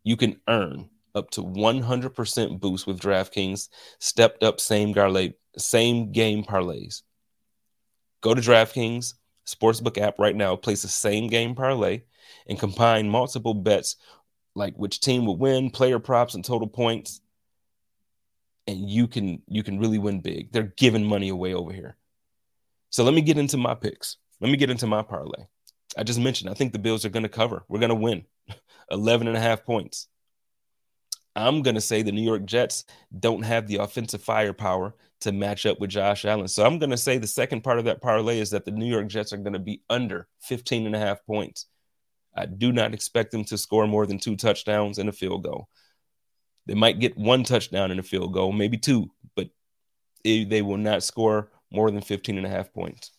you 0.03 0.17
can 0.17 0.39
earn 0.47 0.89
up 1.15 1.29
to 1.31 1.41
100% 1.41 2.59
boost 2.59 2.87
with 2.87 2.99
DraftKings 2.99 3.69
stepped 3.99 4.43
up 4.43 4.59
same 4.59 4.93
garlay, 4.93 5.33
same 5.57 6.11
game 6.11 6.43
parlays. 6.43 7.03
Go 8.21 8.33
to 8.33 8.41
DraftKings 8.41 9.13
Sportsbook 9.45 9.97
app 9.97 10.17
right 10.17 10.35
now, 10.35 10.55
place 10.55 10.81
the 10.81 10.87
same 10.87 11.27
game 11.27 11.55
parlay 11.55 12.03
and 12.47 12.59
combine 12.59 13.09
multiple 13.09 13.53
bets 13.53 13.97
like 14.55 14.75
which 14.75 14.99
team 14.99 15.25
will 15.25 15.37
win, 15.37 15.69
player 15.69 15.99
props 15.99 16.35
and 16.35 16.45
total 16.45 16.67
points 16.67 17.21
and 18.67 18.89
you 18.89 19.07
can 19.07 19.41
you 19.47 19.63
can 19.63 19.79
really 19.79 19.97
win 19.99 20.21
big. 20.21 20.51
They're 20.51 20.73
giving 20.77 21.05
money 21.05 21.29
away 21.29 21.53
over 21.53 21.71
here. 21.71 21.97
So 22.89 23.03
let 23.03 23.13
me 23.13 23.21
get 23.21 23.37
into 23.37 23.57
my 23.57 23.73
picks. 23.73 24.17
Let 24.39 24.51
me 24.51 24.57
get 24.57 24.69
into 24.69 24.87
my 24.87 25.01
parlay. 25.01 25.45
I 25.97 26.03
just 26.03 26.19
mentioned 26.19 26.49
I 26.49 26.53
think 26.53 26.73
the 26.73 26.79
Bills 26.79 27.05
are 27.05 27.09
going 27.09 27.23
to 27.23 27.29
cover. 27.29 27.63
We're 27.67 27.79
going 27.79 27.89
to 27.89 27.95
win 27.95 28.25
11 28.91 29.27
and 29.27 29.37
a 29.37 29.41
half 29.41 29.65
points. 29.65 30.07
I'm 31.35 31.63
going 31.63 31.75
to 31.75 31.81
say 31.81 32.03
the 32.03 32.11
New 32.11 32.21
York 32.21 32.45
Jets 32.45 32.85
don't 33.19 33.41
have 33.41 33.67
the 33.67 33.77
offensive 33.77 34.21
firepower 34.21 34.93
to 35.21 35.31
match 35.31 35.65
up 35.65 35.79
with 35.79 35.89
Josh 35.89 36.25
Allen. 36.25 36.47
So 36.47 36.63
I'm 36.63 36.77
going 36.77 36.91
to 36.91 36.97
say 36.97 37.17
the 37.17 37.25
second 37.25 37.63
part 37.63 37.79
of 37.79 37.85
that 37.85 38.01
parlay 38.01 38.39
is 38.39 38.51
that 38.51 38.65
the 38.65 38.71
New 38.71 38.85
York 38.85 39.07
Jets 39.07 39.33
are 39.33 39.37
going 39.37 39.53
to 39.53 39.59
be 39.59 39.81
under 39.89 40.27
15 40.41 40.85
and 40.85 40.95
a 40.95 40.99
half 40.99 41.25
points. 41.25 41.65
I 42.35 42.45
do 42.45 42.71
not 42.71 42.93
expect 42.93 43.31
them 43.31 43.43
to 43.45 43.57
score 43.57 43.87
more 43.87 44.05
than 44.05 44.19
two 44.19 44.35
touchdowns 44.35 44.97
and 44.97 45.09
a 45.09 45.13
field 45.13 45.43
goal. 45.43 45.67
They 46.65 46.73
might 46.73 46.99
get 46.99 47.17
one 47.17 47.43
touchdown 47.43 47.91
in 47.91 47.99
a 47.99 48.03
field 48.03 48.33
goal, 48.33 48.51
maybe 48.51 48.77
two, 48.77 49.11
but 49.35 49.49
they 50.23 50.61
will 50.61 50.77
not 50.77 51.03
score 51.03 51.51
more 51.71 51.91
than 51.91 52.01
15 52.01 52.37
and 52.37 52.45
a 52.45 52.49
half 52.49 52.73
points. 52.73 53.11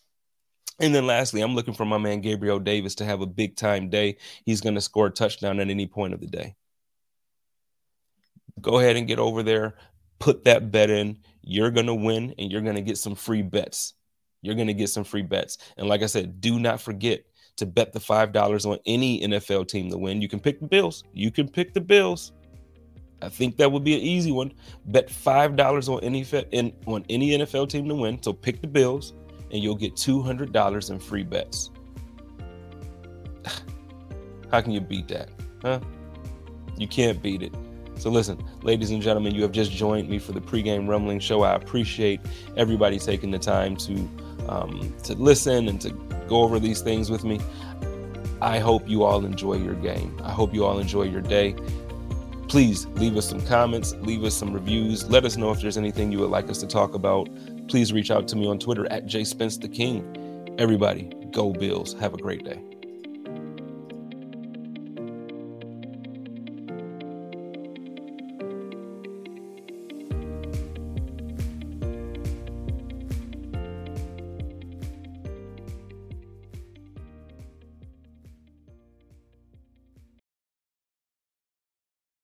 And 0.79 0.93
then 0.93 1.07
lastly, 1.07 1.41
I'm 1.41 1.55
looking 1.55 1.73
for 1.73 1.85
my 1.85 1.97
man 1.97 2.21
Gabriel 2.21 2.59
Davis 2.59 2.95
to 2.95 3.05
have 3.05 3.21
a 3.21 3.27
big 3.27 3.55
time 3.55 3.89
day. 3.89 4.17
He's 4.45 4.61
going 4.61 4.75
to 4.75 4.81
score 4.81 5.07
a 5.07 5.11
touchdown 5.11 5.59
at 5.59 5.69
any 5.69 5.85
point 5.85 6.13
of 6.13 6.19
the 6.19 6.27
day. 6.27 6.55
Go 8.59 8.79
ahead 8.79 8.95
and 8.95 9.07
get 9.07 9.19
over 9.19 9.43
there, 9.43 9.75
put 10.19 10.43
that 10.45 10.71
bet 10.71 10.89
in. 10.89 11.19
You're 11.41 11.71
going 11.71 11.85
to 11.85 11.93
win 11.93 12.33
and 12.37 12.51
you're 12.51 12.61
going 12.61 12.75
to 12.75 12.81
get 12.81 12.97
some 12.97 13.15
free 13.15 13.41
bets. 13.41 13.93
You're 14.41 14.55
going 14.55 14.67
to 14.67 14.73
get 14.73 14.89
some 14.89 15.03
free 15.03 15.21
bets. 15.21 15.57
And 15.77 15.87
like 15.87 16.01
I 16.01 16.07
said, 16.07 16.41
do 16.41 16.59
not 16.59 16.81
forget 16.81 17.25
to 17.57 17.65
bet 17.65 17.93
the 17.93 17.99
$5 17.99 18.65
on 18.65 18.77
any 18.85 19.21
NFL 19.21 19.67
team 19.67 19.89
to 19.89 19.97
win. 19.97 20.21
You 20.21 20.27
can 20.27 20.39
pick 20.39 20.59
the 20.59 20.67
Bills. 20.67 21.03
You 21.13 21.31
can 21.31 21.47
pick 21.47 21.73
the 21.73 21.81
Bills. 21.81 22.33
I 23.21 23.29
think 23.29 23.57
that 23.57 23.71
would 23.71 23.83
be 23.83 23.95
an 23.95 24.01
easy 24.01 24.31
one. 24.31 24.53
Bet 24.85 25.09
five 25.09 25.55
dollars 25.55 25.89
on 25.89 25.99
any 26.01 26.23
on 26.85 27.05
any 27.09 27.31
NFL 27.31 27.69
team 27.69 27.87
to 27.87 27.95
win. 27.95 28.21
So 28.21 28.33
pick 28.33 28.61
the 28.61 28.67
Bills, 28.67 29.13
and 29.51 29.63
you'll 29.63 29.75
get 29.75 29.95
two 29.95 30.21
hundred 30.21 30.51
dollars 30.51 30.89
in 30.89 30.99
free 30.99 31.23
bets. 31.23 31.71
How 34.51 34.61
can 34.61 34.71
you 34.71 34.81
beat 34.81 35.07
that? 35.07 35.29
Huh? 35.61 35.79
You 36.77 36.87
can't 36.87 37.21
beat 37.21 37.41
it. 37.41 37.53
So 37.97 38.09
listen, 38.09 38.43
ladies 38.61 38.91
and 38.91 39.01
gentlemen, 39.01 39.33
you 39.33 39.41
have 39.43 39.53
just 39.53 39.71
joined 39.71 40.09
me 40.09 40.19
for 40.19 40.33
the 40.33 40.41
pregame 40.41 40.87
rumbling 40.87 41.19
show. 41.19 41.43
I 41.43 41.55
appreciate 41.55 42.19
everybody 42.57 42.99
taking 42.99 43.31
the 43.31 43.39
time 43.39 43.77
to 43.77 44.09
um, 44.49 44.93
to 45.03 45.13
listen 45.13 45.67
and 45.67 45.79
to 45.81 45.91
go 46.27 46.43
over 46.43 46.59
these 46.59 46.81
things 46.81 47.09
with 47.09 47.23
me. 47.23 47.39
I 48.41 48.59
hope 48.59 48.87
you 48.87 49.03
all 49.03 49.25
enjoy 49.25 49.55
your 49.55 49.75
game. 49.75 50.19
I 50.23 50.31
hope 50.31 50.53
you 50.53 50.65
all 50.65 50.79
enjoy 50.79 51.03
your 51.03 51.21
day 51.21 51.55
please 52.47 52.85
leave 52.95 53.17
us 53.17 53.27
some 53.29 53.45
comments, 53.47 53.95
leave 54.01 54.23
us 54.23 54.33
some 54.33 54.53
reviews. 54.53 55.09
Let 55.09 55.25
us 55.25 55.37
know 55.37 55.51
if 55.51 55.61
there's 55.61 55.77
anything 55.77 56.11
you 56.11 56.19
would 56.19 56.29
like 56.29 56.49
us 56.49 56.59
to 56.59 56.67
talk 56.67 56.93
about. 56.93 57.27
Please 57.67 57.91
reach 57.91 58.11
out 58.11 58.27
to 58.29 58.35
me 58.35 58.47
on 58.47 58.59
Twitter 58.59 58.85
at 58.91 59.09
Spence 59.25 59.57
the 59.57 59.67
King. 59.67 60.55
Everybody, 60.57 61.11
go 61.31 61.51
Bills. 61.51 61.93
Have 61.99 62.13
a 62.13 62.17
great 62.17 62.45
day. 62.45 62.74